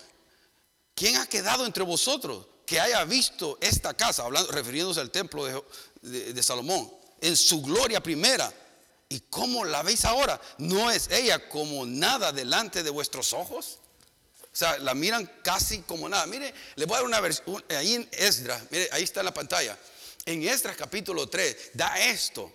¿Quién 0.96 1.18
ha 1.18 1.28
quedado 1.28 1.66
entre 1.66 1.84
vosotros 1.84 2.46
que 2.66 2.80
haya 2.80 3.04
visto 3.06 3.58
esta 3.62 3.94
casa, 3.94 4.24
hablando, 4.24 4.52
refiriéndose 4.52 5.00
al 5.00 5.12
templo 5.12 5.46
de, 6.02 6.34
de 6.34 6.44
Salomón, 6.44 6.92
en 7.22 7.38
su 7.38 7.62
gloria 7.62 8.02
primera? 8.02 8.52
¿Y 9.10 9.20
cómo 9.30 9.66
la 9.66 9.84
veis 9.84 10.06
ahora? 10.06 10.40
¿No 10.58 10.90
es 10.90 11.10
ella 11.12 11.48
como 11.50 11.86
nada 11.86 12.32
delante 12.32 12.82
de 12.82 12.90
vuestros 12.90 13.34
ojos? 13.34 13.80
O 14.42 14.56
sea, 14.56 14.80
la 14.80 14.94
miran 14.94 15.30
casi 15.44 15.80
como 15.80 16.10
nada. 16.10 16.26
Mire, 16.26 16.54
le 16.76 16.86
voy 16.86 16.96
a 16.96 16.98
dar 16.98 17.06
una 17.06 17.20
versión, 17.20 17.64
ahí 17.70 17.96
en 17.96 18.10
Esdras, 18.12 18.64
mire, 18.70 18.90
ahí 18.92 19.04
está 19.04 19.22
en 19.22 19.26
la 19.28 19.34
pantalla. 19.34 19.78
En 20.26 20.44
Esdras 20.48 20.76
capítulo 20.78 21.28
3 21.28 21.72
da 21.74 21.98
esto 22.00 22.52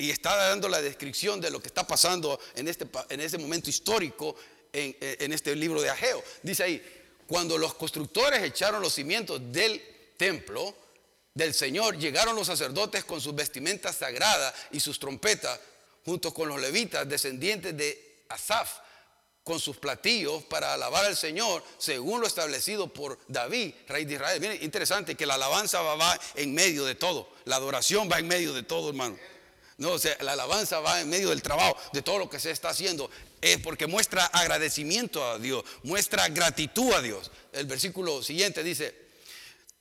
y 0.00 0.10
está 0.10 0.34
dando 0.34 0.68
la 0.68 0.80
descripción 0.80 1.40
de 1.40 1.50
lo 1.50 1.60
que 1.60 1.68
está 1.68 1.86
pasando 1.86 2.40
en 2.54 2.68
este, 2.68 2.86
en 3.10 3.42
momento 3.42 3.68
histórico 3.68 4.34
en, 4.72 4.96
en 4.98 5.32
este 5.32 5.54
libro 5.54 5.82
de 5.82 5.90
Ageo. 5.90 6.24
Dice 6.42 6.62
ahí, 6.62 6.82
cuando 7.26 7.58
los 7.58 7.74
constructores 7.74 8.42
echaron 8.42 8.80
los 8.80 8.94
cimientos 8.94 9.40
del 9.52 9.82
templo 10.16 10.74
del 11.34 11.52
Señor, 11.52 11.98
llegaron 11.98 12.34
los 12.34 12.46
sacerdotes 12.46 13.04
con 13.04 13.20
sus 13.20 13.34
vestimentas 13.34 13.96
sagradas 13.96 14.54
y 14.72 14.80
sus 14.80 14.98
trompetas, 14.98 15.60
junto 16.04 16.32
con 16.32 16.48
los 16.48 16.58
levitas, 16.58 17.06
descendientes 17.06 17.76
de 17.76 18.24
Asaf, 18.30 18.78
con 19.44 19.60
sus 19.60 19.76
platillos 19.76 20.44
para 20.44 20.72
alabar 20.72 21.04
al 21.04 21.16
Señor, 21.16 21.62
según 21.76 22.22
lo 22.22 22.26
establecido 22.26 22.88
por 22.90 23.18
David, 23.28 23.74
rey 23.86 24.06
de 24.06 24.14
Israel. 24.14 24.40
Miren, 24.40 24.62
interesante 24.62 25.14
que 25.14 25.26
la 25.26 25.34
alabanza 25.34 25.82
va 25.82 26.18
en 26.36 26.54
medio 26.54 26.86
de 26.86 26.94
todo, 26.94 27.28
la 27.44 27.56
adoración 27.56 28.08
va 28.10 28.18
en 28.18 28.28
medio 28.28 28.54
de 28.54 28.62
todo, 28.62 28.88
hermano. 28.88 29.18
No, 29.80 29.92
o 29.92 29.98
sea, 29.98 30.14
la 30.20 30.32
alabanza 30.34 30.78
va 30.80 31.00
en 31.00 31.08
medio 31.08 31.30
del 31.30 31.40
trabajo, 31.40 31.74
de 31.94 32.02
todo 32.02 32.18
lo 32.18 32.28
que 32.28 32.38
se 32.38 32.50
está 32.50 32.68
haciendo. 32.68 33.10
Es 33.40 33.56
porque 33.60 33.86
muestra 33.86 34.26
agradecimiento 34.26 35.24
a 35.24 35.38
Dios, 35.38 35.64
muestra 35.84 36.28
gratitud 36.28 36.92
a 36.92 37.00
Dios. 37.00 37.30
El 37.50 37.64
versículo 37.64 38.22
siguiente 38.22 38.62
dice, 38.62 38.94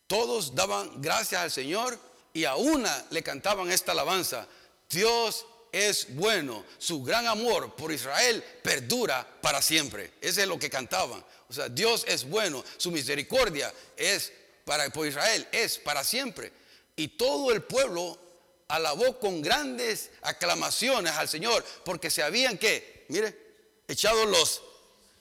todos 0.07 0.55
daban 0.55 1.01
gracias 1.01 1.41
al 1.41 1.51
Señor 1.51 1.99
y 2.31 2.45
a 2.45 2.55
una 2.55 3.05
le 3.09 3.21
cantaban 3.23 3.69
esta 3.73 3.91
alabanza. 3.91 4.47
Dios 4.89 5.45
es 5.73 6.15
bueno, 6.15 6.63
su 6.77 7.03
gran 7.03 7.27
amor 7.27 7.75
por 7.75 7.91
Israel 7.91 8.41
perdura 8.63 9.27
para 9.41 9.61
siempre. 9.61 10.13
Ese 10.21 10.43
es 10.43 10.47
lo 10.47 10.57
que 10.57 10.69
cantaban. 10.69 11.21
O 11.49 11.53
sea, 11.53 11.67
Dios 11.67 12.05
es 12.07 12.23
bueno, 12.23 12.63
su 12.77 12.89
misericordia 12.89 13.73
es 13.97 14.31
para 14.63 14.89
por 14.91 15.05
Israel, 15.05 15.45
es 15.51 15.77
para 15.77 16.05
siempre. 16.05 16.53
Y 16.95 17.09
todo 17.09 17.51
el 17.51 17.63
pueblo 17.63 18.28
alabó 18.69 19.19
con 19.19 19.41
grandes 19.41 20.11
aclamaciones 20.21 21.13
al 21.13 21.27
Señor, 21.27 21.65
porque 21.83 22.09
se 22.09 22.23
habían 22.23 22.57
que, 22.57 23.05
mire, 23.09 23.37
echado 23.87 24.25
los 24.25 24.61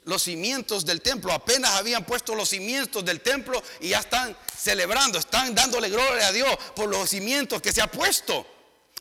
los 0.08 0.22
cimientos 0.22 0.87
del 0.87 1.02
templo, 1.02 1.32
apenas 1.32 1.72
habían 1.72 2.04
puesto 2.04 2.34
los 2.34 2.48
cimientos 2.48 3.04
del 3.04 3.20
templo 3.20 3.62
y 3.80 3.90
ya 3.90 3.98
están 3.98 4.34
celebrando, 4.56 5.18
están 5.18 5.54
dándole 5.54 5.90
gloria 5.90 6.28
a 6.28 6.32
Dios 6.32 6.48
por 6.74 6.88
los 6.88 7.11
cimientos 7.11 7.61
que 7.61 7.72
se 7.72 7.82
ha 7.82 7.88
puesto. 7.88 8.46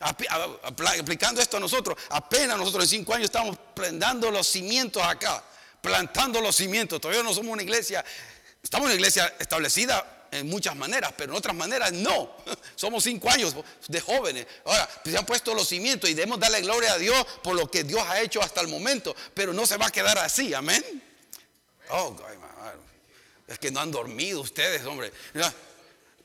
Aplicando 0.00 1.40
esto 1.40 1.56
a 1.56 1.60
nosotros, 1.60 1.96
apenas 2.10 2.58
nosotros 2.58 2.84
en 2.84 2.90
cinco 2.90 3.14
años 3.14 3.24
estamos 3.24 3.58
plantando 3.74 4.30
los 4.30 4.46
cimientos 4.46 5.02
acá, 5.02 5.42
plantando 5.80 6.42
los 6.42 6.54
cimientos. 6.54 7.00
Todavía 7.00 7.22
no 7.22 7.32
somos 7.32 7.52
una 7.52 7.62
iglesia, 7.62 8.04
estamos 8.62 8.86
una 8.86 8.94
iglesia 8.94 9.34
establecida 9.38 10.17
en 10.30 10.48
muchas 10.48 10.76
maneras, 10.76 11.12
pero 11.16 11.32
en 11.32 11.38
otras 11.38 11.54
maneras 11.54 11.92
no. 11.92 12.36
Somos 12.76 13.04
cinco 13.04 13.30
años 13.30 13.54
de 13.86 14.00
jóvenes. 14.00 14.46
Ahora, 14.64 14.88
se 15.04 15.16
han 15.16 15.26
puesto 15.26 15.54
los 15.54 15.68
cimientos 15.68 16.08
y 16.08 16.14
debemos 16.14 16.38
darle 16.38 16.60
gloria 16.60 16.92
a 16.92 16.98
Dios 16.98 17.24
por 17.42 17.54
lo 17.54 17.70
que 17.70 17.84
Dios 17.84 18.02
ha 18.06 18.20
hecho 18.20 18.42
hasta 18.42 18.60
el 18.60 18.68
momento, 18.68 19.14
pero 19.34 19.52
no 19.52 19.66
se 19.66 19.76
va 19.76 19.86
a 19.86 19.90
quedar 19.90 20.18
así, 20.18 20.54
amén. 20.54 21.02
Oh, 21.90 22.16
es 23.46 23.58
que 23.58 23.70
no 23.70 23.80
han 23.80 23.90
dormido 23.90 24.40
ustedes, 24.40 24.84
hombre. 24.84 25.12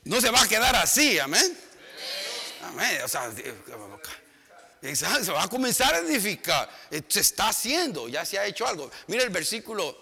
No 0.04 0.20
se 0.20 0.30
va 0.30 0.42
a 0.42 0.48
quedar 0.48 0.76
así, 0.76 1.18
amén. 1.18 1.58
Amén. 2.62 3.00
O 3.02 3.08
sea, 3.08 3.32
se 5.24 5.32
va 5.32 5.42
a 5.42 5.48
comenzar 5.48 5.94
a 5.94 5.98
edificar. 5.98 6.70
Se 7.08 7.20
está 7.20 7.48
haciendo, 7.48 8.08
ya 8.08 8.26
se 8.26 8.38
ha 8.38 8.44
hecho 8.44 8.66
algo. 8.66 8.90
Mira 9.06 9.24
el 9.24 9.30
versículo, 9.30 9.96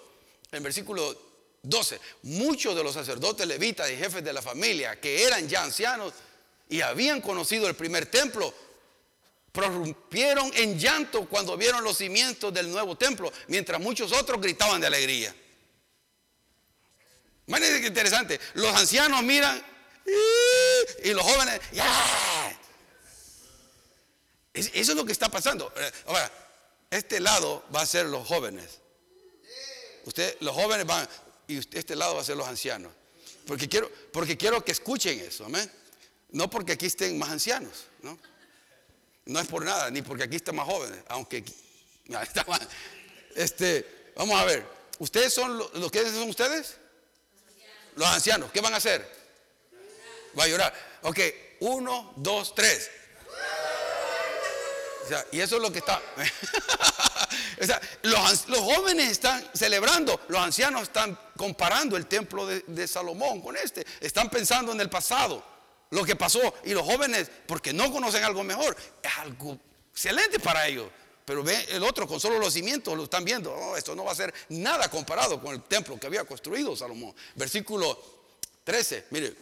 el 0.51 0.59
versículo 0.59 1.32
12. 1.63 1.99
Muchos 2.23 2.75
de 2.75 2.83
los 2.83 2.93
sacerdotes 2.93 3.47
levitas 3.47 3.89
y 3.89 3.95
jefes 3.95 4.23
de 4.23 4.33
la 4.33 4.41
familia 4.41 4.99
que 4.99 5.23
eran 5.23 5.47
ya 5.47 5.63
ancianos 5.63 6.13
y 6.69 6.81
habían 6.81 7.21
conocido 7.21 7.67
el 7.67 7.75
primer 7.75 8.05
templo, 8.07 8.53
prorrumpieron 9.51 10.51
en 10.55 10.77
llanto 10.77 11.27
cuando 11.27 11.55
vieron 11.55 11.83
los 11.83 11.97
cimientos 11.97 12.53
del 12.53 12.69
nuevo 12.69 12.97
templo, 12.97 13.31
mientras 13.47 13.79
muchos 13.79 14.11
otros 14.11 14.41
gritaban 14.41 14.81
de 14.81 14.87
alegría. 14.87 15.33
Imagínense 17.47 17.81
que 17.81 17.87
interesante. 17.87 18.39
Los 18.55 18.75
ancianos 18.75 19.21
miran 19.23 19.63
y 21.03 21.13
los 21.13 21.23
jóvenes. 21.23 21.61
Eso 24.53 24.71
es 24.73 24.95
lo 24.95 25.05
que 25.05 25.11
está 25.11 25.29
pasando. 25.29 25.71
Ahora, 26.07 26.31
este 26.89 27.19
lado 27.19 27.63
va 27.73 27.81
a 27.81 27.85
ser 27.85 28.07
los 28.07 28.27
jóvenes. 28.27 28.79
Usted, 30.05 30.35
los 30.41 30.53
jóvenes 30.53 30.85
van, 30.85 31.07
y 31.47 31.57
este 31.57 31.95
lado 31.95 32.15
va 32.15 32.21
a 32.21 32.23
ser 32.25 32.37
los 32.37 32.47
ancianos. 32.47 32.91
Porque 33.45 33.67
quiero, 33.67 33.91
porque 34.11 34.37
quiero 34.37 34.63
que 34.63 34.71
escuchen 34.71 35.19
eso, 35.19 35.45
amén. 35.45 35.69
No 36.31 36.49
porque 36.49 36.73
aquí 36.73 36.85
estén 36.85 37.17
más 37.17 37.29
ancianos, 37.29 37.85
¿no? 38.01 38.17
No 39.25 39.39
es 39.39 39.47
por 39.47 39.63
nada, 39.63 39.89
ni 39.91 40.01
porque 40.01 40.23
aquí 40.23 40.35
están 40.35 40.55
más 40.55 40.65
jóvenes, 40.65 40.99
aunque 41.07 41.43
este, 43.35 44.11
vamos 44.15 44.39
a 44.39 44.45
ver, 44.45 44.65
¿ustedes 44.99 45.33
son 45.33 45.57
los 45.57 45.91
que 45.91 46.03
son 46.09 46.29
ustedes? 46.29 46.77
Los 47.95 48.07
ancianos, 48.07 48.51
¿qué 48.51 48.61
van 48.61 48.73
a 48.73 48.77
hacer? 48.77 49.07
Va 50.37 50.45
a 50.45 50.47
llorar. 50.47 50.73
Ok, 51.03 51.19
uno, 51.59 52.13
dos, 52.15 52.55
tres. 52.55 52.89
y 55.31 55.39
eso 55.39 55.57
es 55.57 55.61
lo 55.61 55.71
que 55.71 55.79
está. 55.79 56.01
los, 58.03 58.45
jóvenes 58.47 59.11
están 59.11 59.43
celebrando, 59.53 60.19
los 60.27 60.41
ancianos 60.41 60.83
están 60.83 61.17
comparando 61.37 61.97
el 61.97 62.07
templo 62.07 62.45
de, 62.45 62.87
Salomón 62.87 63.41
con 63.41 63.55
este. 63.57 63.85
Están 63.99 64.29
pensando 64.29 64.71
en 64.71 64.81
el 64.81 64.89
pasado, 64.89 65.43
lo 65.91 66.03
que 66.03 66.15
pasó. 66.15 66.53
Y 66.65 66.73
los 66.73 66.83
jóvenes, 66.83 67.29
porque 67.47 67.73
no 67.73 67.91
conocen 67.91 68.23
algo 68.23 68.43
mejor, 68.43 68.75
es 69.01 69.17
algo 69.19 69.57
excelente 69.91 70.39
para 70.39 70.67
ellos. 70.67 70.87
Pero 71.25 71.41
ve 71.43 71.65
el 71.69 71.83
otro 71.83 72.07
con 72.07 72.19
solo 72.19 72.37
los 72.37 72.53
cimientos, 72.53 72.97
lo 72.97 73.05
están 73.05 73.23
viendo. 73.23 73.53
Oh, 73.53 73.77
esto 73.77 73.95
no 73.95 74.03
va 74.03 74.11
a 74.11 74.15
ser 74.15 74.33
nada 74.49 74.89
comparado 74.89 75.41
con 75.41 75.53
el 75.53 75.63
templo 75.63 75.97
que 75.99 76.07
había 76.07 76.25
construido 76.25 76.75
Salomón. 76.75 77.15
Versículo 77.35 77.97
13, 78.63 79.05
mire. 79.11 79.33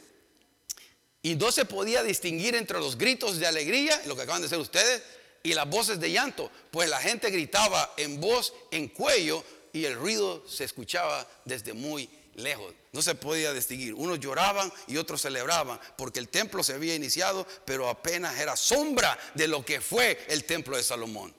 Y 1.24 1.36
no 1.36 1.52
se 1.52 1.66
podía 1.66 2.02
distinguir 2.04 2.56
entre 2.56 2.80
los 2.80 2.98
gritos 2.98 3.38
de 3.38 3.46
alegría, 3.46 4.02
lo 4.06 4.16
que 4.16 4.24
acaban 4.24 4.42
de 4.42 4.48
hacer 4.48 4.60
ustedes, 4.60 5.04
y 5.44 5.54
las 5.54 5.70
voces 5.70 6.00
de 6.00 6.12
llanto, 6.12 6.52
pues 6.72 6.90
la 6.90 7.00
gente 7.00 7.30
gritaba 7.30 7.94
en 7.98 8.20
voz, 8.20 8.54
en 8.72 8.88
cuello, 8.90 9.44
y 9.74 9.86
el 9.86 9.96
ruido 9.96 10.44
se 10.48 10.64
escuchaba 10.64 11.28
desde 11.46 11.74
muy 11.74 12.10
lejos. 12.36 12.74
No 12.92 13.02
se 13.02 13.16
podía 13.16 13.54
distinguir. 13.54 13.94
Unos 13.94 14.20
lloraban 14.20 14.72
y 14.88 14.98
otros 14.98 15.22
celebraban, 15.22 15.80
porque 15.98 16.20
el 16.20 16.30
templo 16.30 16.64
se 16.64 16.74
había 16.74 16.96
iniciado, 16.96 17.48
pero 17.66 17.90
apenas 17.90 18.38
era 18.40 18.56
sombra 18.56 19.18
de 19.34 19.48
lo 19.48 19.66
que 19.66 19.82
fue 19.82 20.24
el 20.28 20.44
templo 20.44 20.78
de 20.78 20.84
Salomón. 20.84 21.34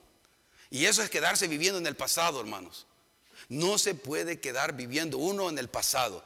Y 0.70 0.86
eso 0.86 1.02
es 1.02 1.10
quedarse 1.10 1.48
viviendo 1.48 1.78
en 1.78 1.86
el 1.86 1.96
pasado, 1.96 2.40
hermanos. 2.40 2.86
No 3.48 3.76
se 3.76 3.94
puede 3.94 4.40
quedar 4.40 4.74
viviendo 4.74 5.18
uno 5.18 5.50
en 5.50 5.58
el 5.58 5.68
pasado. 5.68 6.24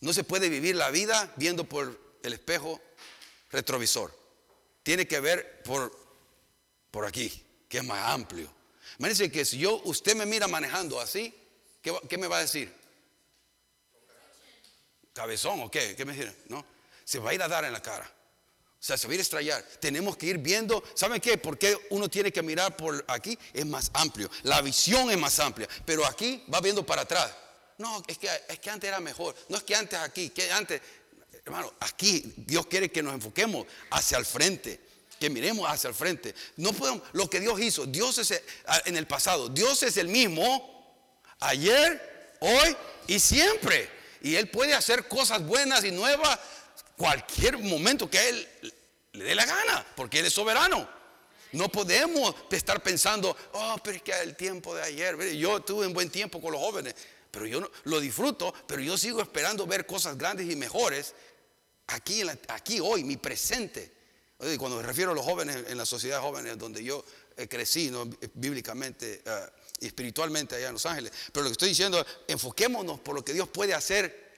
No 0.00 0.12
se 0.12 0.22
puede 0.22 0.48
vivir 0.48 0.76
la 0.76 0.90
vida 0.90 1.32
viendo 1.36 1.64
por 1.64 1.98
el 2.22 2.32
espejo 2.32 2.80
retrovisor. 3.50 4.16
Tiene 4.84 5.08
que 5.08 5.18
ver 5.18 5.62
por 5.64 6.07
por 6.90 7.06
aquí, 7.06 7.44
que 7.68 7.78
es 7.78 7.84
más 7.84 8.12
amplio. 8.12 8.52
Imagínense 8.98 9.30
que 9.30 9.44
si 9.44 9.58
yo, 9.58 9.80
usted 9.84 10.16
me 10.16 10.26
mira 10.26 10.48
manejando 10.48 11.00
así, 11.00 11.32
¿qué, 11.82 12.18
me 12.18 12.26
va 12.26 12.38
a 12.38 12.40
decir? 12.40 12.72
¿Cabezón 15.12 15.60
o 15.60 15.70
qué? 15.70 15.94
¿Qué 15.94 16.04
me 16.04 16.12
dice? 16.12 16.34
No, 16.48 16.64
se 17.04 17.18
va 17.18 17.30
a 17.30 17.34
ir 17.34 17.42
a 17.42 17.48
dar 17.48 17.64
en 17.64 17.72
la 17.72 17.82
cara. 17.82 18.10
O 18.80 18.82
sea, 18.82 18.96
se 18.96 19.06
va 19.08 19.12
a 19.12 19.14
ir 19.14 19.20
a 19.20 19.22
estrellar. 19.22 19.62
Tenemos 19.80 20.16
que 20.16 20.26
ir 20.26 20.38
viendo, 20.38 20.82
¿saben 20.94 21.20
qué? 21.20 21.36
Porque 21.36 21.76
uno 21.90 22.08
tiene 22.08 22.32
que 22.32 22.42
mirar 22.42 22.76
por 22.76 23.04
aquí, 23.08 23.36
es 23.52 23.66
más 23.66 23.90
amplio. 23.94 24.30
La 24.44 24.60
visión 24.62 25.10
es 25.10 25.18
más 25.18 25.38
amplia, 25.40 25.68
pero 25.84 26.06
aquí 26.06 26.44
va 26.52 26.60
viendo 26.60 26.86
para 26.86 27.02
atrás. 27.02 27.32
No, 27.78 28.02
es 28.06 28.18
que, 28.18 28.28
es 28.48 28.58
que 28.58 28.70
antes 28.70 28.88
era 28.88 29.00
mejor. 29.00 29.34
No 29.48 29.56
es 29.56 29.64
que 29.64 29.74
antes 29.74 29.98
aquí, 29.98 30.30
que 30.30 30.50
antes, 30.50 30.80
hermano, 31.44 31.72
aquí 31.80 32.34
Dios 32.36 32.66
quiere 32.66 32.90
que 32.90 33.02
nos 33.02 33.14
enfoquemos 33.14 33.66
hacia 33.90 34.18
el 34.18 34.24
frente 34.24 34.87
que 35.18 35.30
miremos 35.30 35.68
hacia 35.68 35.88
el 35.88 35.94
frente. 35.94 36.34
No 36.56 36.72
podemos, 36.72 37.02
lo 37.12 37.28
que 37.28 37.40
Dios 37.40 37.60
hizo, 37.60 37.86
Dios 37.86 38.18
es 38.18 38.42
en 38.84 38.96
el 38.96 39.06
pasado, 39.06 39.48
Dios 39.48 39.82
es 39.82 39.96
el 39.96 40.08
mismo 40.08 40.78
ayer, 41.40 42.36
hoy 42.40 42.76
y 43.06 43.18
siempre. 43.18 43.90
Y 44.20 44.34
Él 44.34 44.48
puede 44.48 44.74
hacer 44.74 45.08
cosas 45.08 45.44
buenas 45.44 45.84
y 45.84 45.90
nuevas 45.90 46.38
cualquier 46.96 47.58
momento 47.58 48.10
que 48.10 48.28
Él 48.28 48.48
le 49.12 49.24
dé 49.24 49.34
la 49.34 49.46
gana, 49.46 49.86
porque 49.96 50.20
Él 50.20 50.26
es 50.26 50.32
soberano. 50.32 50.88
No 51.52 51.70
podemos 51.70 52.34
estar 52.50 52.82
pensando, 52.82 53.34
oh, 53.52 53.76
pero 53.82 53.96
es 53.96 54.02
que 54.02 54.12
el 54.12 54.36
tiempo 54.36 54.74
de 54.74 54.82
ayer, 54.82 55.34
yo 55.34 55.60
tuve 55.60 55.86
un 55.86 55.94
buen 55.94 56.10
tiempo 56.10 56.40
con 56.42 56.52
los 56.52 56.60
jóvenes, 56.60 56.94
pero 57.30 57.46
yo 57.46 57.60
no, 57.60 57.70
lo 57.84 58.00
disfruto, 58.00 58.52
pero 58.66 58.82
yo 58.82 58.98
sigo 58.98 59.22
esperando 59.22 59.66
ver 59.66 59.86
cosas 59.86 60.18
grandes 60.18 60.50
y 60.50 60.56
mejores 60.56 61.14
aquí, 61.86 62.22
aquí 62.48 62.80
hoy, 62.80 63.04
mi 63.04 63.16
presente. 63.16 63.97
Cuando 64.38 64.76
me 64.76 64.84
refiero 64.84 65.10
a 65.10 65.14
los 65.14 65.24
jóvenes 65.24 65.64
en 65.66 65.76
la 65.76 65.84
sociedad 65.84 66.20
jóvenes 66.20 66.56
donde 66.56 66.84
yo 66.84 67.04
eh, 67.36 67.48
crecí 67.48 67.90
bíblicamente 68.34 69.22
y 69.24 69.28
eh, 69.28 69.86
espiritualmente 69.88 70.54
allá 70.54 70.68
en 70.68 70.74
Los 70.74 70.86
Ángeles, 70.86 71.12
pero 71.32 71.42
lo 71.42 71.48
que 71.50 71.52
estoy 71.52 71.70
diciendo, 71.70 72.04
enfoquémonos 72.28 73.00
por 73.00 73.16
lo 73.16 73.24
que 73.24 73.32
Dios 73.32 73.48
puede 73.48 73.74
hacer 73.74 74.28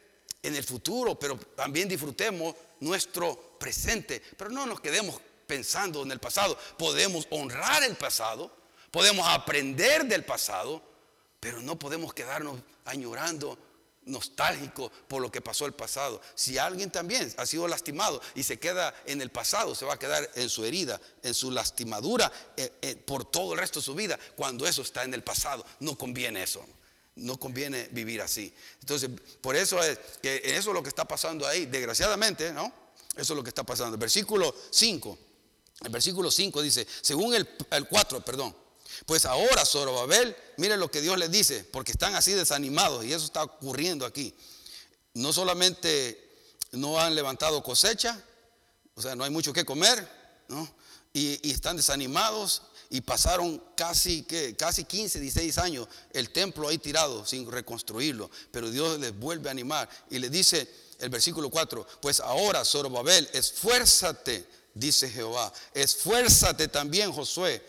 en 0.43 0.57
el 0.57 0.65
futuro, 0.65 1.19
pero 1.19 1.37
también 1.39 1.87
disfrutemos 1.87 2.55
nuestro 2.81 3.57
presente, 3.59 4.23
pero 4.39 4.51
no 4.51 4.65
nos 4.65 4.81
quedemos 4.81 5.21
pensando 5.47 6.03
en 6.03 6.13
el 6.13 6.19
pasado. 6.19 6.57
Podemos 6.79 7.27
honrar 7.31 7.83
el 7.83 7.97
pasado, 7.97 8.51
podemos 8.91 9.29
aprender 9.29 10.07
del 10.07 10.25
pasado, 10.25 10.83
pero 11.41 11.61
no 11.61 11.79
podemos 11.79 12.15
quedarnos 12.15 12.59
añorando 12.87 13.59
nostálgico 14.05 14.91
por 15.09 15.23
lo 15.23 15.31
que 15.31 15.41
pasó 15.41 15.67
el 15.67 15.73
pasado. 15.73 16.21
Si 16.35 16.59
alguien 16.59 16.91
también 16.91 17.33
ha 17.37 17.47
sido 17.47 17.69
lastimado 17.69 18.21
y 18.35 18.43
se 18.43 18.59
queda 18.59 18.95
en 19.07 19.21
el 19.21 19.31
pasado, 19.31 19.75
se 19.75 19.85
va 19.85 19.95
a 19.95 19.99
quedar 19.99 20.29
en 20.35 20.49
su 20.49 20.65
herida, 20.65 21.01
en 21.23 21.35
su 21.35 21.51
lastimadura 21.51 22.31
eh, 22.57 22.73
eh, 22.83 22.97
por 22.97 23.25
todo 23.25 23.53
el 23.53 23.59
resto 23.59 23.81
de 23.81 23.85
su 23.85 23.95
vida, 23.95 24.19
cuando 24.37 24.67
eso 24.67 24.83
está 24.83 25.05
en 25.05 25.15
el 25.15 25.23
pasado. 25.23 25.65
No 25.81 25.97
conviene 25.97 26.43
eso. 26.43 26.65
No 27.17 27.39
conviene 27.39 27.89
vivir 27.91 28.23
así. 28.23 28.55
Entonces, 28.81 29.11
por 29.41 29.57
eso 29.57 29.83
es 29.83 29.99
que 30.23 30.41
eso 30.45 30.71
es 30.71 30.75
lo 30.75 30.83
que 30.83 30.89
está 30.89 31.05
pasando 31.05 31.47
ahí, 31.47 31.67
desgraciadamente, 31.67 32.53
¿no? 32.53 32.73
Eso 33.17 33.33
es 33.33 33.37
lo 33.37 33.43
que 33.43 33.51
está 33.51 33.65
pasando. 33.65 33.99
Versículo 33.99 34.55
5, 34.71 35.19
el 35.83 35.91
versículo 35.91 36.31
5 36.31 36.63
dice, 36.63 36.87
según 37.01 37.35
el, 37.35 37.49
el 37.71 37.89
4, 37.89 38.25
perdón, 38.25 38.55
pues 39.07 39.25
ahora 39.25 39.65
Zorobabel, 39.65 40.37
mire 40.57 40.77
lo 40.77 40.91
que 40.91 41.01
Dios 41.01 41.19
les 41.19 41.31
dice, 41.31 41.65
porque 41.65 41.93
están 41.93 42.15
así 42.15 42.33
desanimados 42.33 43.05
y 43.05 43.13
eso 43.13 43.25
está 43.25 43.43
ocurriendo 43.43 44.07
aquí. 44.07 44.35
No 45.15 45.33
solamente 45.33 46.31
no 46.73 47.01
han 47.01 47.15
levantado 47.15 47.63
cosecha, 47.63 48.23
o 48.95 49.03
sea, 49.03 49.17
no 49.17 49.25
hay 49.25 49.31
mucho 49.31 49.53
que 49.53 49.65
comer, 49.65 50.09
¿no? 50.49 50.69
Y, 51.13 51.51
están 51.51 51.77
desanimados 51.77 52.63
y 52.89 53.01
pasaron 53.01 53.63
casi, 53.77 54.23
¿qué? 54.23 54.55
casi 54.57 54.85
15, 54.85 55.19
16 55.21 55.59
años 55.59 55.89
el 56.13 56.31
templo 56.31 56.69
ahí 56.69 56.79
tirado 56.79 57.27
sin 57.27 57.51
reconstruirlo. 57.51 58.31
Pero 58.53 58.71
Dios 58.71 59.01
les 59.01 59.19
vuelve 59.19 59.49
a 59.49 59.53
animar 59.53 59.89
y 60.11 60.19
le 60.19 60.29
dice 60.29 60.69
el 60.99 61.09
versículo 61.09 61.51
4, 61.51 61.87
pues 62.01 62.21
ahora 62.21 62.65
Zorobabel, 62.65 63.29
esfuérzate, 63.33 64.47
dice 64.75 65.09
Jehová, 65.09 65.53
esfuérzate 65.75 66.69
también 66.69 67.13
Josué, 67.13 67.65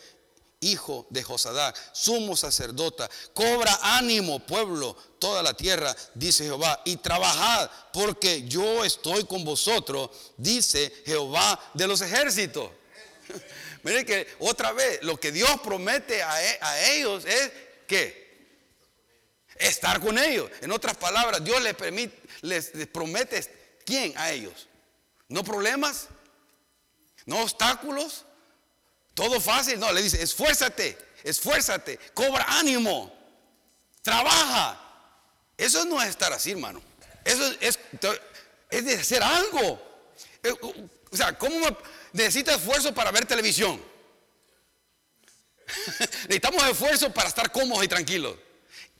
hijo 0.62 1.06
de 1.10 1.22
Josadá, 1.22 1.74
sumo 1.92 2.36
sacerdota, 2.36 3.10
cobra 3.34 3.78
ánimo 3.82 4.40
pueblo, 4.46 4.96
toda 5.18 5.42
la 5.42 5.54
tierra, 5.54 5.94
dice 6.14 6.44
Jehová, 6.44 6.80
y 6.84 6.96
trabajad 6.96 7.70
porque 7.92 8.48
yo 8.48 8.84
estoy 8.84 9.24
con 9.24 9.44
vosotros, 9.44 10.10
dice 10.36 10.92
Jehová 11.04 11.60
de 11.74 11.86
los 11.86 12.00
ejércitos. 12.00 12.70
Miren 13.82 14.06
que 14.06 14.28
otra 14.38 14.72
vez 14.72 15.02
lo 15.02 15.18
que 15.18 15.32
Dios 15.32 15.50
promete 15.62 16.22
a, 16.22 16.42
e, 16.42 16.98
ellos 16.98 17.24
es 17.24 17.50
que 17.86 18.22
estar 19.56 20.00
con 20.00 20.18
ellos. 20.18 20.50
En 20.60 20.70
otras 20.70 20.96
palabras, 20.96 21.42
Dios 21.44 21.60
les, 21.62 21.74
permite, 21.74 22.16
les, 22.42 22.70
promete 22.92 23.80
quién 23.84 24.16
a 24.16 24.30
ellos. 24.30 24.68
No 25.28 25.42
problemas, 25.42 26.08
no 27.26 27.42
obstáculos, 27.42 28.24
todo 29.14 29.40
fácil. 29.40 29.78
No, 29.78 29.92
le 29.92 30.02
dice, 30.02 30.22
esfuérzate, 30.22 30.98
esfuérzate, 31.22 31.98
cobra 32.14 32.44
ánimo, 32.48 33.12
trabaja. 34.02 34.78
Eso 35.56 35.84
no 35.84 36.00
es 36.02 36.10
estar 36.10 36.32
así, 36.32 36.52
hermano. 36.52 36.82
Eso 37.24 37.46
es, 37.60 37.78
es 38.70 38.84
de 38.84 38.94
hacer 38.94 39.22
algo. 39.22 39.80
Eh, 40.42 40.52
o 41.10 41.16
sea, 41.16 41.36
¿cómo 41.38 41.66
necesita 42.12 42.54
esfuerzo 42.54 42.94
para 42.94 43.10
ver 43.10 43.26
televisión? 43.26 43.80
Necesitamos 46.22 46.64
esfuerzo 46.68 47.12
para 47.12 47.28
estar 47.28 47.52
cómodos 47.52 47.84
y 47.84 47.88
tranquilos. 47.88 48.36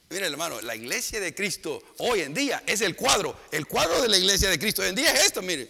Mire, 0.09 0.27
hermano, 0.27 0.61
la 0.61 0.75
iglesia 0.75 1.19
de 1.19 1.33
Cristo 1.33 1.81
hoy 1.97 2.21
en 2.21 2.33
día 2.33 2.63
es 2.67 2.81
el 2.81 2.95
cuadro. 2.95 3.39
El 3.51 3.65
cuadro 3.65 4.01
de 4.01 4.09
la 4.09 4.17
iglesia 4.17 4.49
de 4.49 4.59
Cristo 4.59 4.83
hoy 4.83 4.89
en 4.89 4.95
día 4.95 5.11
es 5.11 5.25
esto, 5.25 5.41
mire. 5.41 5.69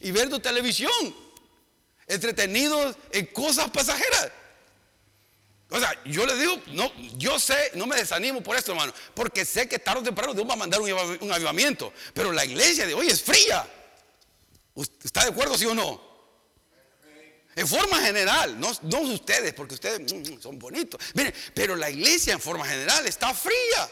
Y 0.00 0.10
ver 0.10 0.28
tu 0.28 0.38
televisión, 0.38 1.16
entretenidos 2.10 2.96
en 3.12 3.26
cosas 3.26 3.70
pasajeras. 3.70 4.32
O 5.70 5.78
sea, 5.78 5.94
yo 6.04 6.26
le 6.26 6.36
digo, 6.36 6.60
no, 6.72 6.92
yo 7.16 7.38
sé, 7.38 7.70
no 7.74 7.86
me 7.86 7.94
desanimo 7.96 8.42
por 8.42 8.56
esto, 8.56 8.72
hermano, 8.72 8.92
porque 9.14 9.44
sé 9.44 9.68
que 9.68 9.78
tarde 9.78 10.00
o 10.00 10.02
temprano 10.02 10.34
Dios 10.34 10.48
va 10.48 10.54
a 10.54 10.56
mandar 10.56 10.80
un, 10.80 11.32
avivamiento. 11.32 11.92
Pero 12.12 12.32
la 12.32 12.44
iglesia 12.44 12.86
de 12.86 12.94
hoy 12.94 13.06
es 13.06 13.22
fría. 13.22 13.66
¿Está 15.04 15.22
de 15.24 15.30
acuerdo, 15.30 15.56
sí 15.56 15.66
o 15.66 15.74
no? 15.74 16.10
En 17.54 17.68
forma 17.68 18.00
general, 18.00 18.58
no, 18.58 18.72
no 18.82 19.00
ustedes, 19.00 19.54
porque 19.54 19.74
ustedes 19.74 20.12
mm, 20.12 20.34
mm, 20.34 20.40
son 20.40 20.58
bonitos. 20.58 21.00
Miren, 21.14 21.34
pero 21.54 21.76
la 21.76 21.90
iglesia 21.90 22.32
en 22.32 22.40
forma 22.40 22.66
general 22.66 23.06
está 23.06 23.32
fría. 23.32 23.88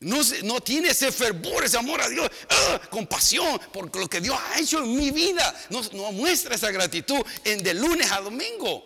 No, 0.00 0.60
tiene 0.60 0.90
ese 0.90 1.10
fervor, 1.10 1.64
ese 1.64 1.76
amor 1.76 2.00
a 2.00 2.08
Dios, 2.08 2.30
¡ah! 2.50 2.80
compasión 2.88 3.58
por 3.72 3.94
lo 3.96 4.08
que 4.08 4.20
Dios 4.20 4.38
ha 4.38 4.60
hecho 4.60 4.78
en 4.78 4.96
mi 4.96 5.10
vida. 5.10 5.52
No, 5.70 6.12
muestra 6.12 6.54
esa 6.54 6.70
gratitud 6.70 7.20
en 7.44 7.62
de 7.64 7.74
lunes 7.74 8.10
a 8.12 8.20
domingo. 8.20 8.84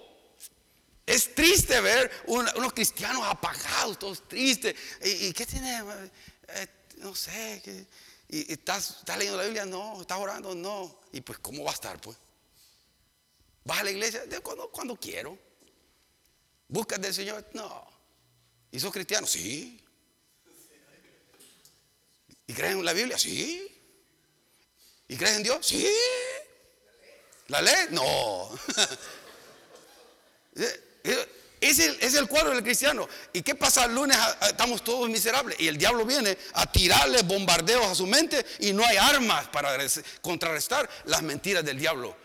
Es 1.05 1.35
triste 1.35 1.81
ver 1.81 2.11
unos 2.27 2.72
cristianos 2.72 3.25
apagados, 3.27 3.98
todos 3.98 4.27
tristes. 4.27 4.75
¿Y, 5.05 5.33
qué 5.35 5.44
tiene? 5.44 5.83
Eh, 6.48 6.66
no 6.98 7.14
sé. 7.14 7.87
¿Y, 8.29 8.51
estás, 8.51 8.98
estás, 9.01 9.18
leyendo 9.18 9.37
la 9.37 9.44
Biblia? 9.44 9.66
No. 9.66 10.01
¿Estás 10.01 10.18
orando? 10.18 10.55
No. 10.55 11.01
¿Y 11.12 11.20
pues 11.20 11.38
cómo 11.40 11.64
va 11.64 11.72
a 11.72 11.75
estar? 11.75 12.01
Pues. 12.01 12.16
¿Vas 13.64 13.81
a 13.81 13.85
la 13.85 13.90
iglesia? 13.90 14.22
Cuando, 14.42 14.70
cuando 14.70 14.96
quiero. 14.96 15.37
¿Buscas 16.68 17.01
del 17.03 17.12
Señor? 17.12 17.46
No. 17.53 17.87
¿Y 18.70 18.81
sos 18.81 18.92
cristiano? 18.92 19.27
Sí. 19.27 19.82
¿Y 22.53 22.55
crees 22.55 22.73
en 22.75 22.85
la 22.85 22.93
Biblia? 22.93 23.19
Sí. 23.19 23.67
¿Y 25.09 25.17
crees 25.17 25.37
en 25.37 25.43
Dios? 25.43 25.67
Sí. 25.67 25.91
¿La 27.49 27.62
ley? 27.62 27.87
No. 27.91 28.51
Es 31.61 31.79
el, 31.79 31.97
es 32.01 32.15
el, 32.15 32.27
cuadro 32.27 32.51
del 32.51 32.65
cristiano. 32.65 33.09
¿Y 33.33 33.41
qué 33.43 33.55
pasa 33.55 33.85
el 33.85 33.95
lunes? 33.95 34.19
Estamos 34.41 34.83
todos 34.83 35.09
miserables. 35.09 35.59
Y 35.61 35.69
el 35.69 35.79
diablo 35.79 36.05
viene 36.05 36.37
a 36.55 36.71
tirarle 36.71 37.23
bombardeos 37.23 37.87
a 37.87 37.95
su 37.95 38.05
mente 38.05 38.45
y 38.59 38.73
no 38.73 38.85
hay 38.85 38.97
armas 38.97 39.47
para 39.49 39.79
contrarrestar 40.21 40.91
las 41.05 41.23
mentiras 41.23 41.65
del 41.65 41.79
diablo. 41.79 42.17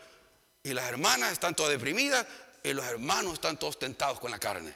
Y 0.64 0.72
las 0.74 0.88
hermanas 0.88 1.32
están 1.32 1.54
todas 1.54 1.70
deprimidas 1.70 2.26
y 2.64 2.72
los 2.72 2.84
hermanos 2.84 3.34
están 3.34 3.56
todos 3.58 3.78
tentados 3.78 4.18
con 4.18 4.32
la 4.32 4.40
carne. 4.40 4.74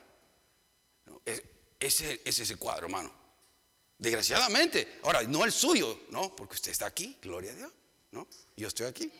Ese, 1.80 2.22
es 2.24 2.38
ese 2.38 2.56
cuadro, 2.56 2.86
hermano. 2.86 3.12
Desgraciadamente. 4.02 4.98
Ahora, 5.04 5.22
no 5.22 5.44
el 5.44 5.52
suyo, 5.52 6.00
¿no? 6.10 6.34
Porque 6.34 6.56
usted 6.56 6.72
está 6.72 6.86
aquí, 6.86 7.16
gloria 7.22 7.52
a 7.52 7.54
Dios, 7.54 7.72
¿no? 8.10 8.26
Yo 8.56 8.66
estoy 8.66 8.86
aquí. 8.86 9.12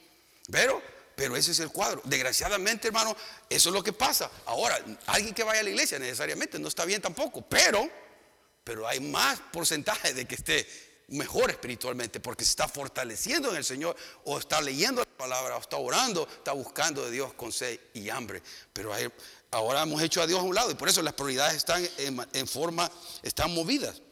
Pero, 0.51 0.83
pero 1.15 1.37
ese 1.37 1.53
es 1.53 1.61
el 1.61 1.71
cuadro. 1.71 2.03
Desgraciadamente, 2.05 2.89
hermano, 2.89 3.17
eso 3.49 3.69
es 3.69 3.73
lo 3.73 3.81
que 3.81 3.93
pasa. 3.93 4.29
Ahora, 4.45 4.85
alguien 5.07 5.33
que 5.35 5.45
vaya 5.45 5.61
a 5.61 5.63
la 5.63 5.71
iglesia 5.71 6.01
necesariamente 6.01 6.59
no 6.59 6.67
está 6.67 6.85
bien 6.85 7.01
tampoco, 7.01 7.43
pero, 7.49 7.89
pero 8.65 8.89
hay 8.89 8.99
más 8.99 9.39
porcentaje 9.53 10.15
de 10.15 10.27
que 10.27 10.35
esté 10.35 10.67
mejor 11.07 11.53
espiritualmente 11.53 12.19
porque 12.19 12.45
se 12.45 12.51
está 12.51 12.67
fortaleciendo 12.67 13.51
en 13.51 13.59
el 13.59 13.65
Señor 13.65 13.95
o 14.25 14.37
está 14.37 14.61
leyendo 14.61 15.01
la 15.03 15.17
palabra 15.17 15.59
o 15.59 15.61
está 15.61 15.77
orando, 15.77 16.27
está 16.29 16.51
buscando 16.51 17.05
de 17.05 17.13
Dios 17.13 17.35
con 17.35 17.53
sed 17.53 17.79
y 17.95 18.09
hambre. 18.09 18.43
Pero 18.73 18.93
ahora 19.53 19.83
hemos 19.83 20.03
hecho 20.03 20.21
a 20.23 20.27
Dios 20.27 20.41
a 20.41 20.43
un 20.43 20.57
lado 20.57 20.73
y 20.73 20.75
por 20.75 20.89
eso 20.89 21.03
las 21.03 21.15
prioridades 21.15 21.55
están 21.55 21.89
en, 21.99 22.49
forma, 22.49 22.91
están 23.23 23.55
movidas. 23.55 24.03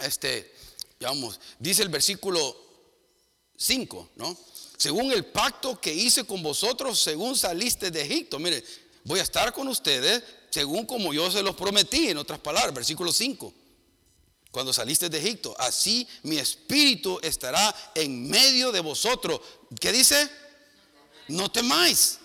Este, 0.00 0.54
digamos, 0.98 1.40
dice 1.58 1.82
el 1.82 1.88
versículo 1.88 2.56
5, 3.56 4.10
¿no? 4.16 4.36
Según 4.76 5.10
el 5.12 5.24
pacto 5.26 5.80
que 5.80 5.92
hice 5.92 6.24
con 6.24 6.42
vosotros, 6.42 7.00
según 7.00 7.36
saliste 7.36 7.90
de 7.90 8.02
Egipto. 8.02 8.38
Mire, 8.38 8.62
voy 9.04 9.20
a 9.20 9.22
estar 9.22 9.52
con 9.52 9.68
ustedes 9.68 10.22
según 10.50 10.86
como 10.86 11.12
yo 11.12 11.30
se 11.30 11.42
los 11.42 11.54
prometí, 11.54 12.08
en 12.08 12.18
otras 12.18 12.38
palabras, 12.40 12.74
versículo 12.74 13.12
5 13.12 13.52
cuando 14.56 14.72
saliste 14.72 15.10
de 15.10 15.18
Egipto. 15.18 15.54
Así 15.58 16.08
mi 16.22 16.38
espíritu 16.38 17.18
estará 17.22 17.74
en 17.94 18.26
medio 18.26 18.72
de 18.72 18.80
vosotros. 18.80 19.38
¿Qué 19.78 19.92
dice? 19.92 20.30
No 21.28 21.52
temáis. 21.52 22.20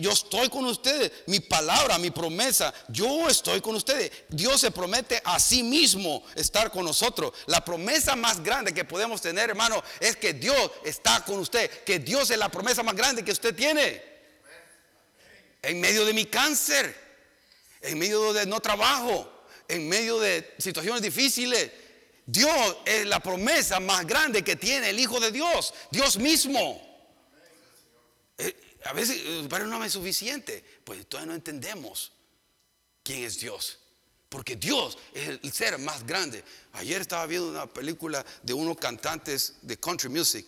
Yo 0.00 0.12
estoy 0.12 0.48
con 0.48 0.64
ustedes. 0.64 1.12
Mi 1.26 1.40
palabra, 1.40 1.98
mi 1.98 2.10
promesa, 2.10 2.72
yo 2.88 3.28
estoy 3.28 3.60
con 3.60 3.74
ustedes. 3.74 4.10
Dios 4.28 4.60
se 4.60 4.70
promete 4.70 5.20
a 5.24 5.38
sí 5.38 5.62
mismo 5.62 6.24
estar 6.34 6.70
con 6.70 6.84
nosotros. 6.84 7.32
La 7.46 7.64
promesa 7.64 8.16
más 8.16 8.42
grande 8.42 8.72
que 8.72 8.84
podemos 8.84 9.20
tener, 9.20 9.50
hermano, 9.50 9.82
es 10.00 10.16
que 10.16 10.32
Dios 10.32 10.70
está 10.84 11.24
con 11.24 11.38
usted. 11.38 11.70
Que 11.84 11.98
Dios 11.98 12.30
es 12.30 12.38
la 12.38 12.48
promesa 12.48 12.82
más 12.82 12.94
grande 12.94 13.24
que 13.24 13.32
usted 13.32 13.54
tiene. 13.54 14.02
En 15.60 15.80
medio 15.80 16.04
de 16.04 16.12
mi 16.12 16.24
cáncer, 16.24 16.96
en 17.82 17.98
medio 17.98 18.32
de 18.32 18.46
no 18.46 18.60
trabajo, 18.60 19.44
en 19.68 19.88
medio 19.88 20.18
de 20.18 20.54
situaciones 20.58 21.02
difíciles. 21.02 21.70
Dios 22.26 22.76
es 22.84 23.06
la 23.06 23.20
promesa 23.20 23.80
más 23.80 24.06
grande 24.06 24.42
que 24.42 24.56
tiene 24.56 24.90
el 24.90 24.98
Hijo 24.98 25.20
de 25.20 25.32
Dios, 25.32 25.74
Dios 25.90 26.16
mismo. 26.16 26.91
A 28.84 28.92
veces, 28.92 29.16
eh, 29.24 29.46
pero 29.48 29.66
no 29.66 29.82
es 29.84 29.92
suficiente, 29.92 30.64
pues 30.84 31.06
todavía 31.06 31.28
no 31.28 31.34
entendemos 31.34 32.12
quién 33.02 33.24
es 33.24 33.38
Dios. 33.38 33.78
Porque 34.28 34.56
Dios 34.56 34.96
es 35.12 35.28
el 35.28 35.52
ser 35.52 35.78
más 35.78 36.06
grande. 36.06 36.42
Ayer 36.72 37.02
estaba 37.02 37.26
viendo 37.26 37.50
una 37.50 37.66
película 37.66 38.24
de 38.42 38.54
unos 38.54 38.78
cantantes 38.78 39.56
de 39.60 39.78
country 39.78 40.08
music 40.08 40.46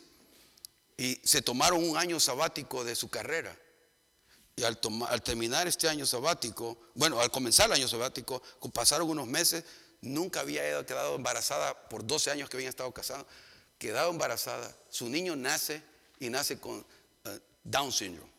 y 0.96 1.20
se 1.22 1.42
tomaron 1.42 1.86
un 1.86 1.96
año 1.96 2.18
sabático 2.18 2.82
de 2.82 2.96
su 2.96 3.10
carrera. 3.10 3.54
Y 4.56 4.62
al, 4.62 4.80
terminar 5.22 5.66
este 5.66 5.88
año 5.88 6.06
sabático, 6.06 6.78
bueno, 6.94 7.20
al 7.20 7.30
comenzar 7.30 7.66
el 7.66 7.72
año 7.72 7.88
sabático, 7.88 8.40
pasaron 8.72 9.10
unos 9.10 9.26
meses, 9.26 9.64
nunca 10.00 10.40
había 10.40 10.86
quedado 10.86 11.16
embarazada 11.16 11.88
por 11.88 12.06
12 12.06 12.30
años 12.30 12.48
que 12.48 12.56
habían 12.56 12.70
estado 12.70 12.92
casados, 12.92 13.26
quedado 13.78 14.10
embarazada, 14.10 14.74
su 14.88 15.08
niño 15.08 15.34
nace 15.34 15.82
y 16.20 16.30
nace 16.30 16.60
con 16.60 16.86
Down 17.64 17.90
syndrome. 17.90 18.30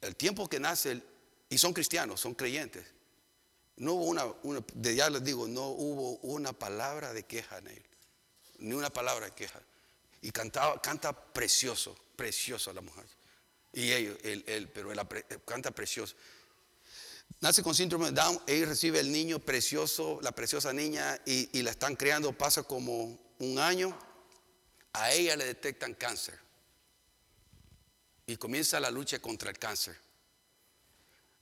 El 0.00 0.16
tiempo 0.16 0.48
que 0.48 0.58
nace, 0.58 1.02
y 1.48 1.58
son 1.58 1.72
cristianos, 1.72 2.20
son 2.20 2.34
creyentes, 2.34 2.86
no 3.76 3.92
hubo 3.92 4.04
una, 4.04 4.64
de 4.74 4.96
ya 4.96 5.10
les 5.10 5.22
digo, 5.22 5.46
no 5.46 5.68
hubo 5.68 6.16
una 6.18 6.52
palabra 6.52 7.12
de 7.12 7.24
queja 7.24 7.58
en 7.58 7.68
él, 7.68 7.82
ni 8.58 8.74
una 8.74 8.90
palabra 8.90 9.26
de 9.26 9.32
queja. 9.32 9.60
Y 10.22 10.30
cantaba, 10.30 10.80
canta 10.80 11.12
precioso, 11.12 11.96
precioso 12.16 12.72
la 12.72 12.80
mujer. 12.80 13.04
Y 13.72 13.92
ellos, 13.92 14.16
él, 14.22 14.70
pero 14.72 14.90
él 14.90 15.00
canta 15.44 15.70
precioso. 15.70 16.16
Nace 17.40 17.62
con 17.62 17.74
síndrome 17.74 18.06
de 18.06 18.12
Down, 18.12 18.40
él 18.46 18.66
recibe 18.66 18.98
el 18.98 19.12
niño 19.12 19.38
precioso, 19.38 20.18
la 20.22 20.32
preciosa 20.32 20.72
niña, 20.72 21.20
y, 21.26 21.62
la 21.62 21.70
están 21.70 21.94
creando, 21.94 22.32
pasa 22.32 22.62
como 22.62 23.18
un 23.38 23.58
año. 23.58 23.96
A 24.94 25.12
ella 25.12 25.36
le 25.36 25.44
detectan 25.44 25.92
cáncer. 25.92 26.38
Y 28.26 28.36
comienza 28.36 28.80
la 28.80 28.90
lucha 28.90 29.18
contra 29.20 29.50
el 29.50 29.58
cáncer. 29.58 29.96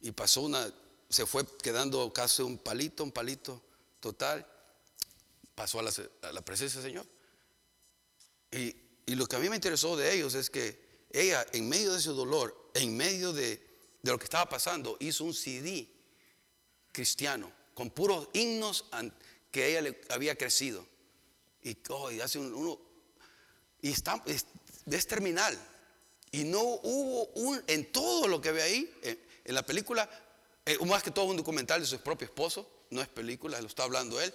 Y 0.00 0.12
pasó 0.12 0.42
una, 0.42 0.72
se 1.08 1.26
fue 1.26 1.46
quedando 1.62 2.12
casi 2.12 2.42
un 2.42 2.58
palito, 2.58 3.04
un 3.04 3.12
palito 3.12 3.62
total. 4.00 4.46
Pasó 5.54 5.80
a 5.80 5.82
la, 5.82 6.42
presencia 6.42 6.80
del 6.80 6.90
Señor. 6.90 7.06
Y, 8.50 8.76
y, 9.06 9.14
lo 9.14 9.26
que 9.26 9.36
a 9.36 9.38
mí 9.38 9.48
me 9.48 9.56
interesó 9.56 9.96
de 9.96 10.12
ellos 10.12 10.34
es 10.34 10.50
que 10.50 11.06
ella, 11.10 11.46
en 11.52 11.68
medio 11.68 11.92
de 11.92 11.98
ese 11.98 12.10
dolor, 12.10 12.70
en 12.74 12.96
medio 12.96 13.32
de, 13.32 13.56
de 14.02 14.10
lo 14.10 14.18
que 14.18 14.24
estaba 14.24 14.48
pasando, 14.48 14.96
hizo 15.00 15.24
un 15.24 15.32
CD 15.32 15.88
cristiano 16.92 17.50
con 17.74 17.90
puros 17.90 18.28
himnos 18.32 18.86
que 19.50 19.68
ella 19.68 19.82
le 19.82 20.00
había 20.08 20.36
crecido. 20.36 20.86
Y, 21.62 21.76
oh, 21.90 22.08
hace 22.22 22.38
uno, 22.38 22.78
y 23.82 23.90
está, 23.90 24.22
es, 24.26 24.46
terminal. 25.06 25.58
Y 26.34 26.42
no 26.42 26.60
hubo 26.60 27.26
un, 27.36 27.62
en 27.68 27.92
todo 27.92 28.26
lo 28.26 28.40
que 28.40 28.50
ve 28.50 28.60
ahí, 28.60 28.92
en, 29.44 29.54
la 29.54 29.64
película, 29.64 30.10
eh, 30.66 30.76
más 30.84 31.00
que 31.00 31.12
todo 31.12 31.26
un 31.26 31.36
documental 31.36 31.80
de 31.80 31.86
su 31.86 32.00
propio 32.00 32.24
esposo, 32.24 32.68
no 32.90 33.00
es 33.00 33.06
película, 33.06 33.60
lo 33.60 33.68
está 33.68 33.84
hablando 33.84 34.20
él, 34.20 34.34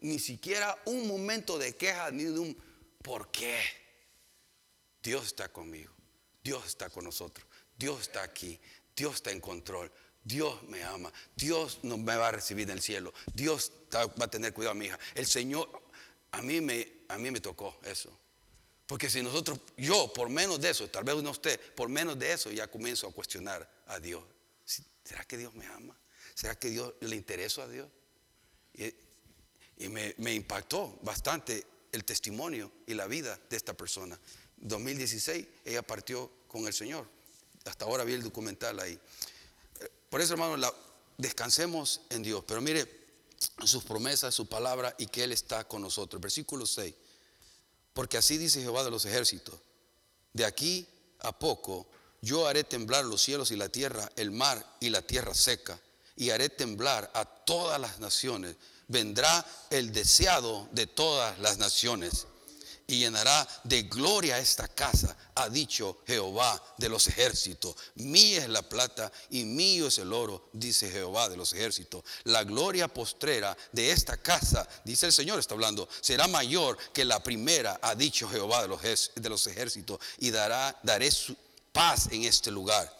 ni 0.00 0.18
siquiera 0.18 0.76
un 0.84 1.08
momento 1.08 1.56
de 1.56 1.74
queja 1.74 2.10
ni 2.10 2.24
de 2.24 2.38
un 2.38 2.62
¿por 3.00 3.30
qué? 3.30 3.58
Dios 5.02 5.24
está 5.24 5.50
conmigo, 5.50 5.90
Dios 6.44 6.66
está 6.66 6.90
con 6.90 7.04
nosotros, 7.04 7.46
Dios 7.78 8.02
está 8.02 8.22
aquí, 8.22 8.60
Dios 8.94 9.14
está 9.14 9.30
en 9.30 9.40
control. 9.40 9.90
Dios 10.22 10.62
me 10.64 10.84
ama, 10.84 11.10
Dios 11.34 11.78
no 11.82 11.96
me 11.96 12.14
va 12.14 12.28
a 12.28 12.32
recibir 12.32 12.64
en 12.68 12.76
el 12.76 12.82
cielo, 12.82 13.14
Dios 13.32 13.72
va 13.94 14.26
a 14.26 14.30
tener 14.30 14.52
cuidado 14.52 14.72
a 14.72 14.74
mi 14.74 14.84
hija. 14.84 14.98
El 15.14 15.24
Señor, 15.24 15.70
a 16.32 16.42
mí 16.42 16.60
me, 16.60 16.86
a 17.08 17.16
mí 17.16 17.30
me 17.30 17.40
tocó 17.40 17.78
eso. 17.84 18.14
Porque 18.88 19.10
si 19.10 19.22
nosotros, 19.22 19.60
yo 19.76 20.10
por 20.14 20.30
menos 20.30 20.58
de 20.62 20.70
eso, 20.70 20.88
tal 20.88 21.04
vez 21.04 21.14
no 21.22 21.30
usted, 21.30 21.60
por 21.74 21.90
menos 21.90 22.18
de 22.18 22.32
eso 22.32 22.50
ya 22.50 22.68
comienzo 22.68 23.06
a 23.06 23.12
cuestionar 23.12 23.70
a 23.86 24.00
Dios. 24.00 24.24
¿Será 25.04 25.24
que 25.24 25.36
Dios 25.36 25.52
me 25.52 25.66
ama? 25.66 25.94
¿Será 26.34 26.58
que 26.58 26.70
Dios 26.70 26.94
le 27.00 27.14
intereso 27.14 27.60
a 27.60 27.68
Dios? 27.68 27.86
Y, 28.72 29.88
me, 29.88 30.34
impactó 30.34 30.98
bastante 31.02 31.66
el 31.92 32.06
testimonio 32.06 32.72
y 32.86 32.94
la 32.94 33.06
vida 33.06 33.38
de 33.50 33.58
esta 33.58 33.74
persona. 33.74 34.18
2016 34.56 35.46
ella 35.66 35.82
partió 35.82 36.32
con 36.48 36.66
el 36.66 36.72
Señor. 36.72 37.06
Hasta 37.66 37.84
ahora 37.84 38.04
vi 38.04 38.14
el 38.14 38.22
documental 38.22 38.80
ahí. 38.80 38.98
Por 40.08 40.22
eso, 40.22 40.32
hermano, 40.32 40.56
descansemos 41.18 42.00
en 42.08 42.22
Dios. 42.22 42.42
Pero 42.46 42.62
mire 42.62 42.88
sus 43.64 43.84
promesas, 43.84 44.34
su 44.34 44.48
palabra 44.48 44.94
y 44.96 45.08
que 45.08 45.24
Él 45.24 45.32
está 45.32 45.68
con 45.68 45.82
nosotros. 45.82 46.22
Versículo 46.22 46.64
6. 46.64 46.94
Porque 47.92 48.18
así 48.18 48.38
dice 48.38 48.60
Jehová 48.60 48.84
de 48.84 48.90
los 48.90 49.04
ejércitos. 49.04 49.54
De 50.32 50.44
aquí 50.44 50.88
a 51.20 51.36
poco 51.38 51.88
yo 52.20 52.46
haré 52.46 52.64
temblar 52.64 53.04
los 53.04 53.22
cielos 53.22 53.50
y 53.50 53.56
la 53.56 53.68
tierra, 53.68 54.10
el 54.16 54.30
mar 54.30 54.64
y 54.80 54.90
la 54.90 55.02
tierra 55.02 55.34
seca. 55.34 55.78
Y 56.16 56.30
haré 56.30 56.48
temblar 56.48 57.10
a 57.14 57.24
todas 57.24 57.80
las 57.80 58.00
naciones. 58.00 58.56
Vendrá 58.88 59.44
el 59.70 59.92
deseado 59.92 60.68
de 60.72 60.86
todas 60.86 61.38
las 61.38 61.58
naciones 61.58 62.26
y 62.90 63.00
llenará 63.00 63.46
de 63.64 63.82
gloria 63.82 64.38
esta 64.38 64.66
casa, 64.66 65.14
ha 65.34 65.50
dicho 65.50 65.98
Jehová 66.06 66.60
de 66.78 66.88
los 66.88 67.06
ejércitos. 67.06 67.76
Mía 67.96 68.38
es 68.38 68.48
la 68.48 68.62
plata 68.62 69.12
y 69.28 69.44
mío 69.44 69.88
es 69.88 69.98
el 69.98 70.10
oro, 70.10 70.48
dice 70.54 70.90
Jehová 70.90 71.28
de 71.28 71.36
los 71.36 71.52
ejércitos. 71.52 72.02
La 72.24 72.44
gloria 72.44 72.88
postrera 72.88 73.54
de 73.72 73.90
esta 73.90 74.16
casa, 74.16 74.66
dice 74.84 75.04
el 75.04 75.12
Señor, 75.12 75.38
está 75.38 75.52
hablando, 75.52 75.86
será 76.00 76.26
mayor 76.28 76.78
que 76.94 77.04
la 77.04 77.22
primera, 77.22 77.78
ha 77.82 77.94
dicho 77.94 78.26
Jehová 78.26 78.62
de 78.62 78.68
los, 79.28 79.46
ejércitos, 79.46 80.00
y 80.18 80.30
dará, 80.30 80.76
daré 80.82 81.10
su 81.10 81.36
paz 81.70 82.08
en 82.10 82.24
este 82.24 82.50
lugar. 82.50 82.96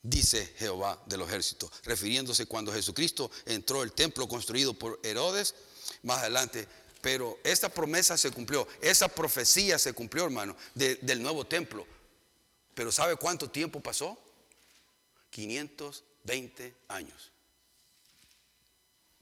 Dice 0.00 0.54
Jehová 0.58 1.00
de 1.06 1.16
los 1.16 1.28
ejércitos, 1.28 1.70
refiriéndose 1.82 2.46
cuando 2.46 2.72
Jesucristo 2.72 3.32
entró 3.46 3.82
al 3.82 3.92
templo 3.92 4.28
construido 4.28 4.74
por 4.74 5.00
Herodes, 5.02 5.56
más 6.02 6.18
adelante 6.18 6.68
pero 7.02 7.38
esta 7.42 7.68
promesa 7.68 8.16
se 8.16 8.30
cumplió, 8.30 8.66
esa 8.80 9.08
profecía 9.08 9.76
se 9.76 9.92
cumplió, 9.92 10.24
hermano, 10.24 10.56
del 10.74 11.20
nuevo 11.20 11.44
templo. 11.44 11.84
Pero 12.74 12.92
¿sabe 12.92 13.16
cuánto 13.16 13.50
tiempo 13.50 13.80
pasó? 13.80 14.16
520 15.30 16.74
años. 16.88 17.32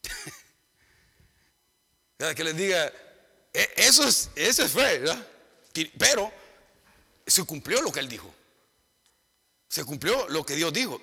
que 2.36 2.44
les 2.44 2.54
diga, 2.54 2.92
e, 3.52 3.68
eso 3.76 4.06
es, 4.06 4.30
eso 4.34 4.62
es 4.62 4.72
fe, 4.72 4.98
¿verdad? 4.98 5.26
Pero 5.98 6.30
se 7.26 7.44
cumplió 7.44 7.80
lo 7.80 7.90
que 7.90 8.00
él 8.00 8.10
dijo. 8.10 8.30
Se 9.68 9.86
cumplió 9.86 10.28
lo 10.28 10.44
que 10.44 10.54
Dios 10.54 10.70
dijo. 10.70 11.00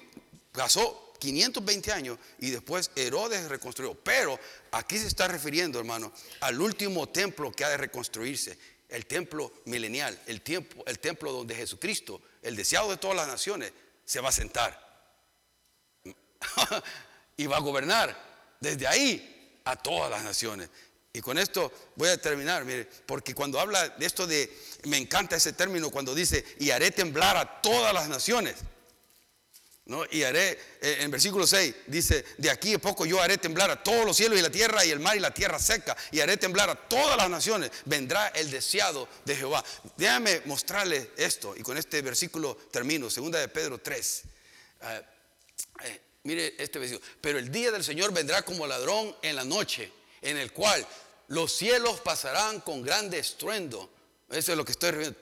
Pasó 0.51 1.06
520 1.19 1.91
años 1.91 2.17
y 2.39 2.49
después 2.49 2.91
Herodes 2.95 3.47
reconstruyó. 3.49 3.95
Pero 3.95 4.39
aquí 4.71 4.97
se 4.97 5.07
está 5.07 5.27
refiriendo, 5.27 5.79
hermano, 5.79 6.11
al 6.41 6.59
último 6.61 7.09
templo 7.09 7.51
que 7.51 7.65
ha 7.65 7.69
de 7.69 7.77
reconstruirse, 7.77 8.57
el 8.89 9.05
templo 9.05 9.51
milenial, 9.65 10.17
el, 10.27 10.41
tiempo, 10.41 10.83
el 10.87 10.99
templo 10.99 11.31
donde 11.31 11.55
Jesucristo, 11.55 12.21
el 12.41 12.55
deseado 12.55 12.89
de 12.89 12.97
todas 12.97 13.17
las 13.17 13.27
naciones, 13.27 13.73
se 14.05 14.21
va 14.21 14.29
a 14.29 14.31
sentar. 14.31 14.87
y 17.37 17.45
va 17.47 17.57
a 17.57 17.61
gobernar 17.61 18.15
desde 18.59 18.87
ahí 18.87 19.59
a 19.65 19.75
todas 19.75 20.09
las 20.09 20.23
naciones. 20.23 20.69
Y 21.13 21.21
con 21.21 21.37
esto 21.37 21.71
voy 21.95 22.09
a 22.09 22.21
terminar, 22.21 22.63
mire, 22.63 22.87
porque 23.05 23.33
cuando 23.33 23.59
habla 23.59 23.89
de 23.89 24.05
esto 24.05 24.27
de, 24.27 24.55
me 24.83 24.97
encanta 24.97 25.35
ese 25.35 25.53
término 25.53 25.89
cuando 25.89 26.13
dice, 26.13 26.45
y 26.59 26.69
haré 26.69 26.91
temblar 26.91 27.37
a 27.37 27.61
todas 27.61 27.93
las 27.93 28.07
naciones. 28.07 28.55
Y 30.11 30.23
haré, 30.23 30.59
eh, 30.81 30.97
en 30.99 31.11
versículo 31.11 31.47
6 31.47 31.73
dice, 31.87 32.25
de 32.37 32.49
aquí 32.49 32.73
a 32.73 32.79
poco 32.79 33.05
yo 33.05 33.21
haré 33.21 33.37
temblar 33.37 33.71
a 33.71 33.81
todos 33.81 34.05
los 34.05 34.17
cielos 34.17 34.37
y 34.37 34.41
la 34.41 34.49
tierra 34.49 34.83
y 34.83 34.91
el 34.91 34.99
mar 34.99 35.15
y 35.15 35.21
la 35.21 35.33
tierra 35.33 35.59
seca, 35.59 35.95
y 36.11 36.19
haré 36.19 36.35
temblar 36.35 36.69
a 36.69 36.75
todas 36.75 37.15
las 37.15 37.29
naciones, 37.29 37.71
vendrá 37.85 38.27
el 38.29 38.51
deseado 38.51 39.07
de 39.23 39.37
Jehová. 39.37 39.63
Déjame 39.95 40.41
mostrarle 40.43 41.11
esto, 41.15 41.55
y 41.55 41.61
con 41.63 41.77
este 41.77 42.01
versículo 42.01 42.57
termino, 42.69 43.09
segunda 43.09 43.39
de 43.39 43.47
Pedro 43.47 43.77
3. 43.77 44.23
Eh, 44.81 45.01
eh, 45.85 46.01
mire 46.23 46.55
este 46.57 46.79
versículo, 46.79 47.07
pero 47.21 47.39
el 47.39 47.49
día 47.49 47.71
del 47.71 47.83
Señor 47.83 48.11
vendrá 48.11 48.41
como 48.41 48.67
ladrón 48.67 49.15
en 49.21 49.37
la 49.37 49.45
noche, 49.45 49.89
en 50.21 50.35
el 50.35 50.51
cual 50.51 50.85
los 51.29 51.53
cielos 51.53 52.01
pasarán 52.01 52.59
con 52.59 52.81
grande 52.81 53.19
estruendo. 53.19 53.89
Eso 54.29 54.51
es 54.51 54.57
lo 54.57 54.65
que 54.65 54.73
estoy. 54.73 55.15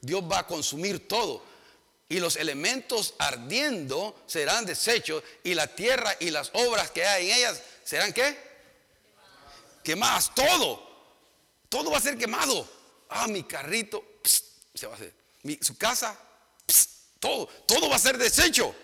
Dios 0.00 0.22
va 0.22 0.38
a 0.38 0.46
consumir 0.46 1.06
todo 1.06 1.55
y 2.08 2.20
los 2.20 2.36
elementos 2.36 3.14
ardiendo 3.18 4.22
serán 4.26 4.64
desechos 4.64 5.22
y 5.42 5.54
la 5.54 5.66
tierra 5.66 6.16
y 6.20 6.30
las 6.30 6.50
obras 6.54 6.90
que 6.90 7.04
hay 7.04 7.30
en 7.30 7.38
ellas 7.38 7.60
serán 7.84 8.12
qué? 8.12 8.36
Quemadas, 9.82 10.34
todo. 10.34 10.86
Todo 11.68 11.90
va 11.90 11.98
a 11.98 12.00
ser 12.00 12.16
quemado. 12.16 12.68
Ah, 13.08 13.26
mi 13.26 13.42
carrito, 13.44 14.04
se 14.74 14.86
va 14.86 14.94
a 14.94 14.96
hacer. 14.96 15.12
su 15.60 15.76
casa, 15.76 16.18
todo, 17.18 17.46
todo 17.66 17.88
va 17.88 17.96
a 17.96 18.00
ser 18.00 18.18
desecho. 18.18 18.74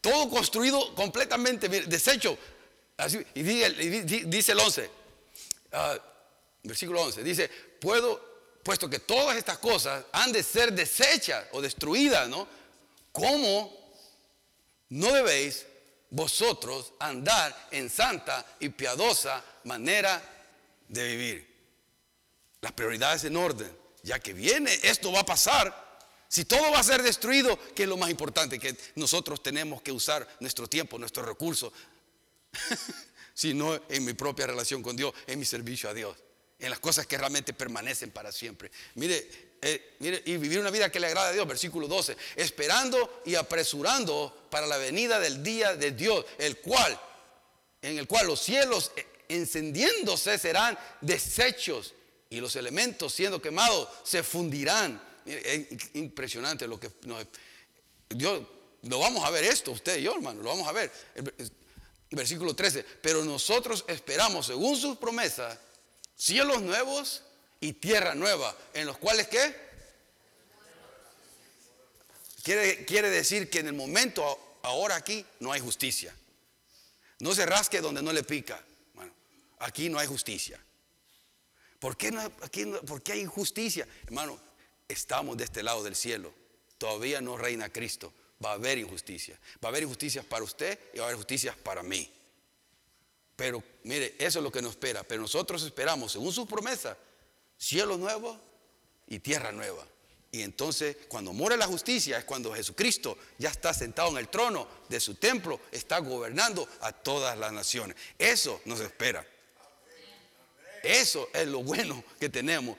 Todo 0.00 0.28
construido 0.28 0.94
completamente 0.94 1.68
desecho. 1.68 2.36
y 3.34 3.42
dice, 3.42 4.52
el 4.52 4.60
11, 4.60 4.90
ah, 5.72 5.98
versículo 6.62 7.02
11, 7.02 7.22
dice, 7.22 7.48
puedo 7.80 8.33
puesto 8.64 8.88
que 8.88 8.98
todas 8.98 9.36
estas 9.36 9.58
cosas 9.58 10.04
han 10.10 10.32
de 10.32 10.42
ser 10.42 10.72
desechas 10.72 11.44
o 11.52 11.60
destruidas, 11.60 12.28
¿no? 12.28 12.48
¿Cómo 13.12 13.70
no 14.88 15.12
debéis 15.12 15.66
vosotros 16.10 16.94
andar 16.98 17.68
en 17.70 17.90
santa 17.90 18.44
y 18.58 18.70
piadosa 18.70 19.44
manera 19.64 20.20
de 20.88 21.06
vivir? 21.06 21.54
Las 22.62 22.72
prioridades 22.72 23.24
en 23.24 23.36
orden, 23.36 23.70
ya 24.02 24.18
que 24.18 24.32
viene, 24.32 24.80
esto 24.82 25.12
va 25.12 25.20
a 25.20 25.26
pasar. 25.26 25.84
Si 26.26 26.46
todo 26.46 26.72
va 26.72 26.80
a 26.80 26.82
ser 26.82 27.02
destruido, 27.02 27.58
¿qué 27.74 27.82
es 27.82 27.88
lo 27.88 27.98
más 27.98 28.10
importante? 28.10 28.58
Que 28.58 28.74
nosotros 28.94 29.42
tenemos 29.42 29.82
que 29.82 29.92
usar 29.92 30.26
nuestro 30.40 30.66
tiempo, 30.66 30.98
nuestros 30.98 31.26
recursos, 31.26 31.70
sino 33.34 33.78
en 33.90 34.04
mi 34.06 34.14
propia 34.14 34.46
relación 34.46 34.82
con 34.82 34.96
Dios, 34.96 35.12
en 35.26 35.38
mi 35.38 35.44
servicio 35.44 35.90
a 35.90 35.94
Dios 35.94 36.16
en 36.64 36.70
las 36.70 36.78
cosas 36.78 37.06
que 37.06 37.18
realmente 37.18 37.52
permanecen 37.52 38.10
para 38.10 38.32
siempre. 38.32 38.70
Mire, 38.94 39.28
eh, 39.60 39.96
mire, 39.98 40.22
y 40.24 40.38
vivir 40.38 40.58
una 40.58 40.70
vida 40.70 40.90
que 40.90 40.98
le 40.98 41.08
agrada 41.08 41.28
a 41.28 41.32
Dios, 41.32 41.46
versículo 41.46 41.86
12, 41.86 42.16
esperando 42.36 43.22
y 43.26 43.34
apresurando 43.34 44.46
para 44.50 44.66
la 44.66 44.78
venida 44.78 45.20
del 45.20 45.42
día 45.42 45.76
de 45.76 45.90
Dios, 45.90 46.24
el 46.38 46.58
cual, 46.58 46.98
en 47.82 47.98
el 47.98 48.06
cual 48.06 48.28
los 48.28 48.40
cielos 48.40 48.92
eh, 48.96 49.06
encendiéndose 49.28 50.38
serán 50.38 50.78
deshechos 51.02 51.92
y 52.30 52.40
los 52.40 52.56
elementos 52.56 53.12
siendo 53.12 53.42
quemados 53.42 53.88
se 54.04 54.22
fundirán. 54.22 55.02
es 55.26 55.94
impresionante 55.94 56.66
lo 56.66 56.80
que 56.80 56.90
Dios, 58.08 58.42
lo 58.84 58.98
vamos 58.98 59.22
a 59.22 59.30
ver 59.30 59.44
esto, 59.44 59.72
usted 59.72 59.98
y 59.98 60.04
yo, 60.04 60.14
hermano, 60.14 60.42
lo 60.42 60.48
vamos 60.48 60.66
a 60.66 60.72
ver. 60.72 60.90
versículo 62.10 62.54
13, 62.54 62.86
pero 63.02 63.22
nosotros 63.22 63.84
esperamos, 63.86 64.46
según 64.46 64.76
sus 64.76 64.96
promesas, 64.96 65.58
cielos 66.16 66.62
nuevos 66.62 67.22
y 67.60 67.72
tierra 67.74 68.14
nueva, 68.14 68.56
en 68.72 68.86
los 68.86 68.98
cuales 68.98 69.28
qué? 69.28 69.64
quiere, 72.44 72.84
quiere 72.84 73.10
decir 73.10 73.50
que 73.50 73.60
en 73.60 73.68
el 73.68 73.72
momento, 73.72 74.58
ahora 74.62 74.94
aquí, 74.94 75.24
no 75.40 75.50
hay 75.50 75.60
justicia. 75.60 76.14
No 77.18 77.34
se 77.34 77.46
rasque 77.46 77.80
donde 77.80 78.02
no 78.02 78.12
le 78.12 78.22
pica. 78.22 78.62
Bueno, 78.94 79.12
aquí 79.58 79.88
no 79.88 79.98
hay 79.98 80.06
justicia. 80.06 80.60
¿Por 81.80 81.96
qué, 81.96 82.12
no, 82.12 82.20
aquí 82.42 82.66
¿Por 82.86 83.02
qué 83.02 83.12
hay 83.12 83.20
injusticia? 83.20 83.88
Hermano, 84.04 84.38
estamos 84.86 85.36
de 85.36 85.44
este 85.44 85.62
lado 85.62 85.82
del 85.82 85.96
cielo. 85.96 86.32
Todavía 86.78 87.20
no 87.20 87.36
reina 87.36 87.70
Cristo. 87.70 88.12
Va 88.44 88.50
a 88.50 88.54
haber 88.54 88.78
injusticia. 88.78 89.38
Va 89.62 89.68
a 89.68 89.70
haber 89.70 89.84
injusticias 89.84 90.24
para 90.24 90.44
usted 90.44 90.78
y 90.92 90.98
va 90.98 91.04
a 91.04 91.06
haber 91.08 91.16
justicias 91.16 91.56
para 91.56 91.82
mí. 91.82 92.10
Pero 93.36 93.62
mire, 93.82 94.14
eso 94.18 94.38
es 94.38 94.42
lo 94.42 94.52
que 94.52 94.62
nos 94.62 94.72
espera. 94.72 95.02
Pero 95.02 95.22
nosotros 95.22 95.62
esperamos, 95.62 96.12
según 96.12 96.32
su 96.32 96.46
promesa, 96.46 96.96
cielo 97.56 97.96
nuevo 97.96 98.38
y 99.06 99.18
tierra 99.18 99.52
nueva. 99.52 99.86
Y 100.30 100.42
entonces, 100.42 100.96
cuando 101.08 101.32
muere 101.32 101.56
la 101.56 101.66
justicia, 101.66 102.18
es 102.18 102.24
cuando 102.24 102.52
Jesucristo 102.52 103.16
ya 103.38 103.50
está 103.50 103.72
sentado 103.72 104.10
en 104.10 104.16
el 104.16 104.28
trono 104.28 104.66
de 104.88 104.98
su 104.98 105.14
templo, 105.14 105.60
está 105.70 105.98
gobernando 106.00 106.68
a 106.80 106.92
todas 106.92 107.38
las 107.38 107.52
naciones. 107.52 107.96
Eso 108.18 108.60
nos 108.64 108.80
espera. 108.80 109.24
Eso 110.82 111.28
es 111.32 111.46
lo 111.46 111.62
bueno 111.62 112.02
que 112.18 112.28
tenemos. 112.28 112.76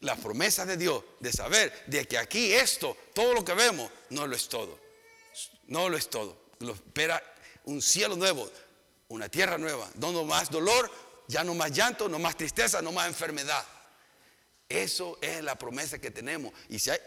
Las 0.00 0.18
promesas 0.20 0.66
de 0.66 0.76
Dios, 0.76 1.02
de 1.20 1.32
saber 1.32 1.72
de 1.86 2.06
que 2.06 2.18
aquí 2.18 2.52
esto, 2.52 2.96
todo 3.14 3.34
lo 3.34 3.44
que 3.44 3.54
vemos, 3.54 3.90
no 4.10 4.26
lo 4.26 4.36
es 4.36 4.48
todo. 4.48 4.78
No 5.66 5.88
lo 5.88 5.96
es 5.96 6.08
todo. 6.08 6.36
Lo 6.60 6.72
espera 6.72 7.20
un 7.64 7.82
cielo 7.82 8.16
nuevo, 8.16 8.48
una 9.12 9.28
tierra 9.28 9.58
nueva, 9.58 9.90
no 9.96 10.24
más 10.24 10.50
dolor, 10.50 10.90
ya 11.28 11.44
no 11.44 11.54
más 11.54 11.70
llanto, 11.70 12.08
no 12.08 12.18
más 12.18 12.36
tristeza, 12.36 12.80
no 12.80 12.92
más 12.92 13.08
enfermedad. 13.08 13.64
Eso 14.68 15.18
es 15.20 15.42
la 15.42 15.56
promesa 15.56 15.98
que 15.98 16.10
tenemos. 16.10 16.52
Y 16.68 16.78
si 16.78 16.90
hay, 16.90 16.98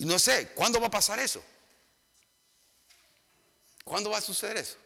no 0.00 0.18
sé, 0.18 0.48
¿cuándo 0.54 0.80
va 0.80 0.86
a 0.86 0.90
pasar 0.90 1.18
eso? 1.18 1.42
¿Cuándo 3.82 4.10
va 4.10 4.18
a 4.18 4.20
suceder 4.20 4.58
eso? 4.58 4.76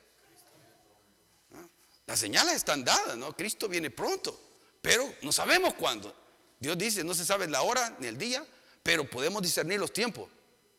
¿Ah? 1.54 1.66
Las 2.06 2.18
señales 2.18 2.54
están 2.54 2.82
dadas, 2.82 3.16
¿no? 3.16 3.36
Cristo 3.36 3.68
viene 3.68 3.90
pronto, 3.90 4.40
pero 4.80 5.14
no 5.20 5.32
sabemos 5.32 5.74
cuándo. 5.74 6.16
Dios 6.58 6.78
dice, 6.78 7.04
no 7.04 7.12
se 7.12 7.26
sabe 7.26 7.46
la 7.46 7.60
hora 7.60 7.94
ni 7.98 8.06
el 8.06 8.16
día, 8.16 8.44
pero 8.82 9.08
podemos 9.08 9.42
discernir 9.42 9.78
los 9.78 9.92
tiempos. 9.92 10.30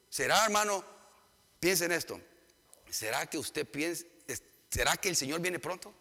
¿Será, 0.10 0.44
hermano? 0.46 0.84
Piensen 1.60 1.92
en 1.92 1.98
esto. 1.98 2.20
¿Será 2.90 3.28
que 3.28 3.38
usted 3.38 3.70
piensa, 3.70 4.06
será 4.76 4.98
que 4.98 5.08
el 5.08 5.16
Señor 5.16 5.40
viene 5.40 5.58
pronto? 5.58 5.94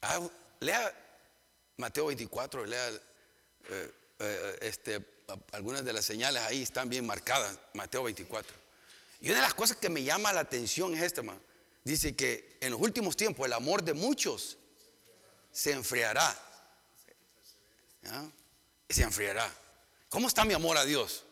Ah, 0.00 0.26
lea 0.60 0.90
Mateo 1.76 2.06
24, 2.06 2.64
lea 2.64 2.88
eh, 3.68 3.92
eh, 4.20 4.58
este, 4.62 5.04
algunas 5.52 5.84
de 5.84 5.92
las 5.92 6.06
señales 6.06 6.42
ahí 6.44 6.62
están 6.62 6.88
bien 6.88 7.04
marcadas, 7.04 7.58
Mateo 7.74 8.04
24. 8.04 8.56
Y 9.20 9.26
una 9.26 9.36
de 9.36 9.42
las 9.42 9.52
cosas 9.52 9.76
que 9.76 9.90
me 9.90 10.02
llama 10.02 10.32
la 10.32 10.40
atención 10.40 10.94
es 10.94 11.02
esta, 11.02 11.22
dice 11.84 12.16
que 12.16 12.56
en 12.62 12.72
los 12.72 12.80
últimos 12.80 13.14
tiempos 13.14 13.44
el 13.44 13.52
amor 13.52 13.82
de 13.82 13.92
muchos 13.92 14.56
se 15.52 15.72
enfriará. 15.72 16.42
Se 18.88 19.02
enfriará. 19.02 19.52
¿Cómo 20.08 20.26
está 20.26 20.46
mi 20.46 20.54
amor 20.54 20.78
a 20.78 20.86
Dios? 20.86 21.24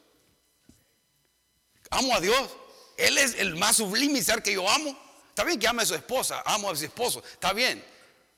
Amo 1.88 2.14
a 2.14 2.20
Dios. 2.20 2.50
Él 2.96 3.18
es 3.18 3.34
el 3.34 3.56
más 3.56 3.76
sublime 3.76 4.22
ser 4.22 4.42
que 4.42 4.52
yo 4.52 4.68
amo. 4.68 4.96
Está 5.28 5.44
bien 5.44 5.58
que 5.58 5.66
ame 5.66 5.82
a 5.82 5.86
su 5.86 5.94
esposa, 5.94 6.42
amo 6.46 6.70
a 6.70 6.76
su 6.76 6.84
esposo, 6.84 7.22
está 7.32 7.52
bien. 7.52 7.84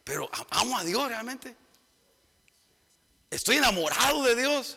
Pero 0.03 0.31
amo 0.51 0.79
a 0.79 0.85
Dios 0.85 1.09
realmente. 1.09 1.55
Estoy 3.31 3.57
enamorado 3.57 4.23
de 4.23 4.37
Dios. 4.37 4.77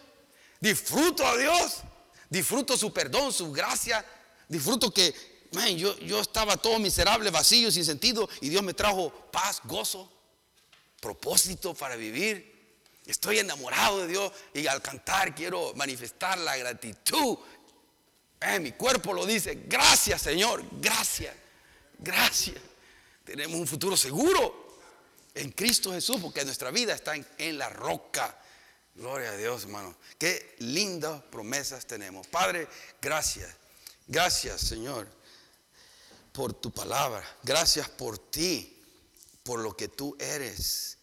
Disfruto 0.60 1.26
a 1.26 1.38
Dios. 1.38 1.78
Disfruto 2.30 2.78
su 2.78 2.92
perdón, 2.92 3.32
su 3.32 3.52
gracia. 3.52 4.06
Disfruto 4.48 4.92
que, 4.92 5.14
yo, 5.78 5.98
yo 6.00 6.20
estaba 6.20 6.58
todo 6.58 6.80
miserable, 6.80 7.30
vacío, 7.30 7.72
sin 7.72 7.86
sentido. 7.86 8.28
Y 8.42 8.50
Dios 8.50 8.64
me 8.64 8.74
trajo 8.74 9.12
paz, 9.32 9.62
gozo, 9.64 10.12
propósito 11.00 11.74
para 11.74 11.96
vivir. 11.96 12.50
Estoy 13.06 13.40
enamorado 13.40 14.02
de 14.02 14.08
Dios 14.08 14.32
y 14.54 14.68
al 14.68 14.82
cantar 14.82 15.34
quiero 15.34 15.74
manifestar 15.76 16.38
la 16.38 16.58
gratitud. 16.58 17.38
Eh, 18.42 18.60
mi 18.60 18.72
cuerpo 18.72 19.14
lo 19.14 19.26
dice. 19.26 19.64
Gracias, 19.66 20.22
Señor. 20.22 20.64
Gracias. 20.80 21.36
Gracias. 21.98 22.58
Tenemos 23.24 23.60
un 23.60 23.68
futuro 23.68 23.98
seguro 23.98 24.80
en 25.36 25.52
Cristo 25.52 25.92
Jesús, 25.92 26.18
porque 26.22 26.44
nuestra 26.46 26.72
vida 26.72 26.94
está 26.94 27.14
en, 27.16 27.58
la 27.58 27.70
roca. 27.70 28.38
Gloria 28.96 29.30
a 29.30 29.38
Dios, 29.38 29.64
hermano. 29.64 29.96
Qué 30.18 30.56
lindas 30.60 31.22
promesas 31.24 31.86
tenemos. 31.86 32.28
Padre, 32.28 32.68
gracias. 33.02 33.56
Gracias, 34.08 34.62
Señor, 34.62 35.08
por 36.32 36.54
tu 36.54 36.72
palabra. 36.72 37.24
Gracias 37.44 37.88
por 37.90 38.18
ti, 38.18 38.82
por 39.44 39.60
lo 39.60 39.78
que 39.78 39.90
tú 39.90 40.16
eres, 40.20 40.98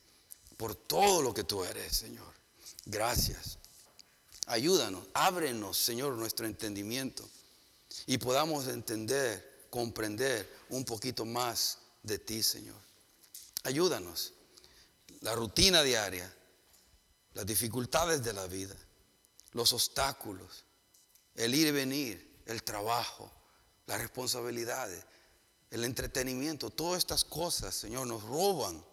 por 0.57 0.74
todo 0.74 1.22
lo 1.22 1.32
que 1.32 1.45
tú 1.45 1.64
eres, 1.64 1.97
Señor. 1.97 2.32
Gracias. 2.87 3.59
Ayúdanos, 4.47 5.05
ábrenos, 5.12 5.76
Señor, 5.76 6.14
nuestro 6.14 6.47
entendimiento 6.47 7.28
y 8.07 8.18
podamos 8.18 8.68
entender, 8.68 9.66
comprender 9.70 10.49
un 10.68 10.84
poquito 10.84 11.24
más 11.24 11.78
de 12.03 12.18
ti, 12.18 12.42
Señor. 12.42 12.80
Ayúdanos. 13.64 14.32
La 15.20 15.34
rutina 15.34 15.82
diaria, 15.82 16.32
las 17.34 17.44
dificultades 17.44 18.22
de 18.22 18.32
la 18.32 18.47
vida, 18.47 18.76
los 19.53 19.72
obstáculos, 19.72 20.64
el 21.34 21.55
ir 21.55 21.66
y 21.66 21.72
venir, 21.72 22.42
el 22.47 22.62
trabajo, 22.62 23.32
las 23.86 24.01
responsabilidades, 24.01 25.05
el 25.70 25.84
entretenimiento, 25.84 26.70
todas 26.70 26.99
estas 26.99 27.24
cosas, 27.24 27.74
Señor, 27.74 28.07
nos 28.07 28.22
roban, 28.22 28.84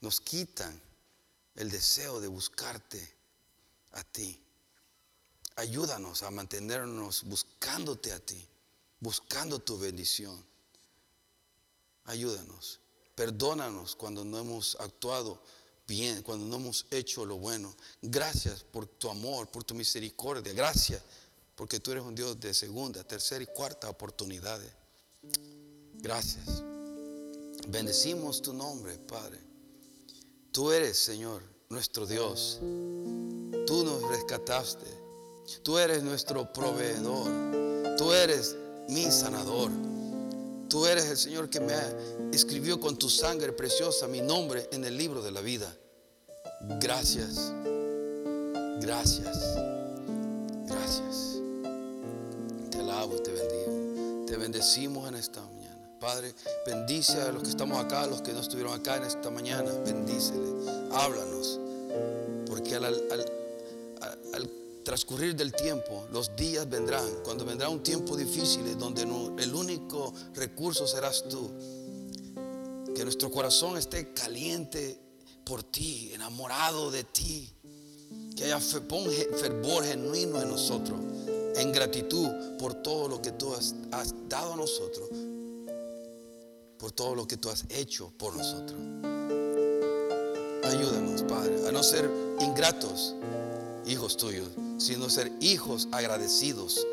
nos 0.00 0.20
quitan 0.20 0.80
el 1.56 1.70
deseo 1.70 2.20
de 2.20 2.28
buscarte 2.28 3.19
a 3.92 4.04
ti. 4.04 4.40
Ayúdanos 5.56 6.22
a 6.22 6.30
mantenernos 6.30 7.24
buscándote 7.24 8.12
a 8.12 8.18
ti, 8.18 8.46
buscando 8.98 9.58
tu 9.58 9.78
bendición. 9.78 10.44
Ayúdanos. 12.04 12.80
Perdónanos 13.14 13.96
cuando 13.96 14.24
no 14.24 14.38
hemos 14.38 14.76
actuado 14.80 15.42
bien, 15.86 16.22
cuando 16.22 16.46
no 16.46 16.56
hemos 16.56 16.86
hecho 16.90 17.26
lo 17.26 17.36
bueno. 17.36 17.74
Gracias 18.00 18.62
por 18.64 18.86
tu 18.86 19.10
amor, 19.10 19.50
por 19.50 19.64
tu 19.64 19.74
misericordia. 19.74 20.52
Gracias 20.52 21.02
porque 21.54 21.78
tú 21.78 21.90
eres 21.90 22.04
un 22.04 22.14
Dios 22.14 22.40
de 22.40 22.54
segunda, 22.54 23.04
tercera 23.04 23.42
y 23.42 23.46
cuarta 23.46 23.90
oportunidades. 23.90 24.72
Gracias. 25.94 26.62
Bendecimos 27.68 28.40
tu 28.40 28.54
nombre, 28.54 28.96
Padre. 28.96 29.38
Tú 30.52 30.72
eres, 30.72 30.98
Señor, 30.98 31.42
nuestro 31.68 32.06
Dios. 32.06 32.58
Tú 33.70 33.84
nos 33.84 34.02
rescataste. 34.02 34.84
Tú 35.62 35.78
eres 35.78 36.02
nuestro 36.02 36.52
proveedor. 36.52 37.96
Tú 37.96 38.12
eres 38.12 38.56
mi 38.88 39.04
sanador. 39.12 39.70
Tú 40.68 40.86
eres 40.86 41.08
el 41.08 41.16
Señor 41.16 41.48
que 41.48 41.60
me 41.60 41.76
escribió 42.32 42.80
con 42.80 42.96
tu 42.96 43.08
sangre 43.08 43.52
preciosa 43.52 44.08
mi 44.08 44.22
nombre 44.22 44.68
en 44.72 44.84
el 44.84 44.96
libro 44.96 45.22
de 45.22 45.30
la 45.30 45.40
vida. 45.40 45.72
Gracias. 46.80 47.52
Gracias. 48.80 49.38
Gracias. 50.66 51.38
Te 52.72 52.78
alabo 52.80 53.22
te 53.22 53.30
bendigo. 53.30 54.26
Te 54.26 54.36
bendecimos 54.36 55.08
en 55.08 55.14
esta 55.14 55.42
mañana. 55.42 55.96
Padre, 56.00 56.34
bendice 56.66 57.20
a 57.20 57.30
los 57.30 57.44
que 57.44 57.50
estamos 57.50 57.78
acá, 57.78 58.02
a 58.02 58.08
los 58.08 58.20
que 58.20 58.32
no 58.32 58.40
estuvieron 58.40 58.72
acá 58.72 58.96
en 58.96 59.04
esta 59.04 59.30
mañana. 59.30 59.70
Bendícele. 59.84 60.48
Háblanos. 60.90 61.60
Porque 62.48 62.74
al 62.74 62.84
transcurrir 64.84 65.36
del 65.36 65.52
tiempo, 65.52 66.06
los 66.12 66.34
días 66.36 66.68
vendrán, 66.68 67.06
cuando 67.22 67.44
vendrá 67.44 67.68
un 67.68 67.82
tiempo 67.82 68.16
difícil 68.16 68.76
donde 68.78 69.02
el 69.02 69.54
único 69.54 70.12
recurso 70.34 70.86
serás 70.86 71.24
tú. 71.28 71.50
Que 72.94 73.04
nuestro 73.04 73.30
corazón 73.30 73.76
esté 73.76 74.12
caliente 74.12 74.98
por 75.44 75.62
ti, 75.62 76.10
enamorado 76.12 76.90
de 76.90 77.04
ti. 77.04 77.52
Que 78.36 78.44
haya 78.44 78.58
fervor 78.58 79.84
genuino 79.84 80.40
en 80.40 80.48
nosotros, 80.48 80.98
en 81.56 81.72
gratitud 81.72 82.28
por 82.58 82.74
todo 82.74 83.06
lo 83.08 83.22
que 83.22 83.32
tú 83.32 83.54
has, 83.54 83.74
has 83.92 84.14
dado 84.28 84.54
a 84.54 84.56
nosotros, 84.56 85.08
por 86.78 86.92
todo 86.92 87.14
lo 87.14 87.28
que 87.28 87.36
tú 87.36 87.50
has 87.50 87.64
hecho 87.68 88.12
por 88.18 88.34
nosotros. 88.34 88.78
Ayúdanos, 90.64 91.22
Padre, 91.24 91.68
a 91.68 91.72
no 91.72 91.82
ser 91.82 92.10
ingratos, 92.40 93.14
hijos 93.90 94.16
tuyos, 94.16 94.48
sino 94.78 95.10
ser 95.10 95.32
hijos 95.40 95.88
agradecidos 95.92 96.86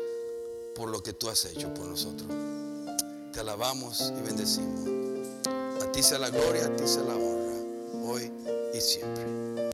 por 0.74 0.90
lo 0.90 1.02
que 1.02 1.12
tú 1.12 1.28
has 1.28 1.44
hecho 1.44 1.72
por 1.74 1.86
nosotros. 1.86 2.28
Te 3.32 3.40
alabamos 3.40 4.12
y 4.18 4.26
bendecimos. 4.26 4.88
A 5.82 5.92
ti 5.92 6.02
sea 6.02 6.18
la 6.18 6.30
gloria, 6.30 6.66
a 6.66 6.76
ti 6.76 6.86
sea 6.86 7.02
la 7.02 7.14
honra, 7.14 7.54
hoy 8.04 8.30
y 8.74 8.80
siempre. 8.80 9.67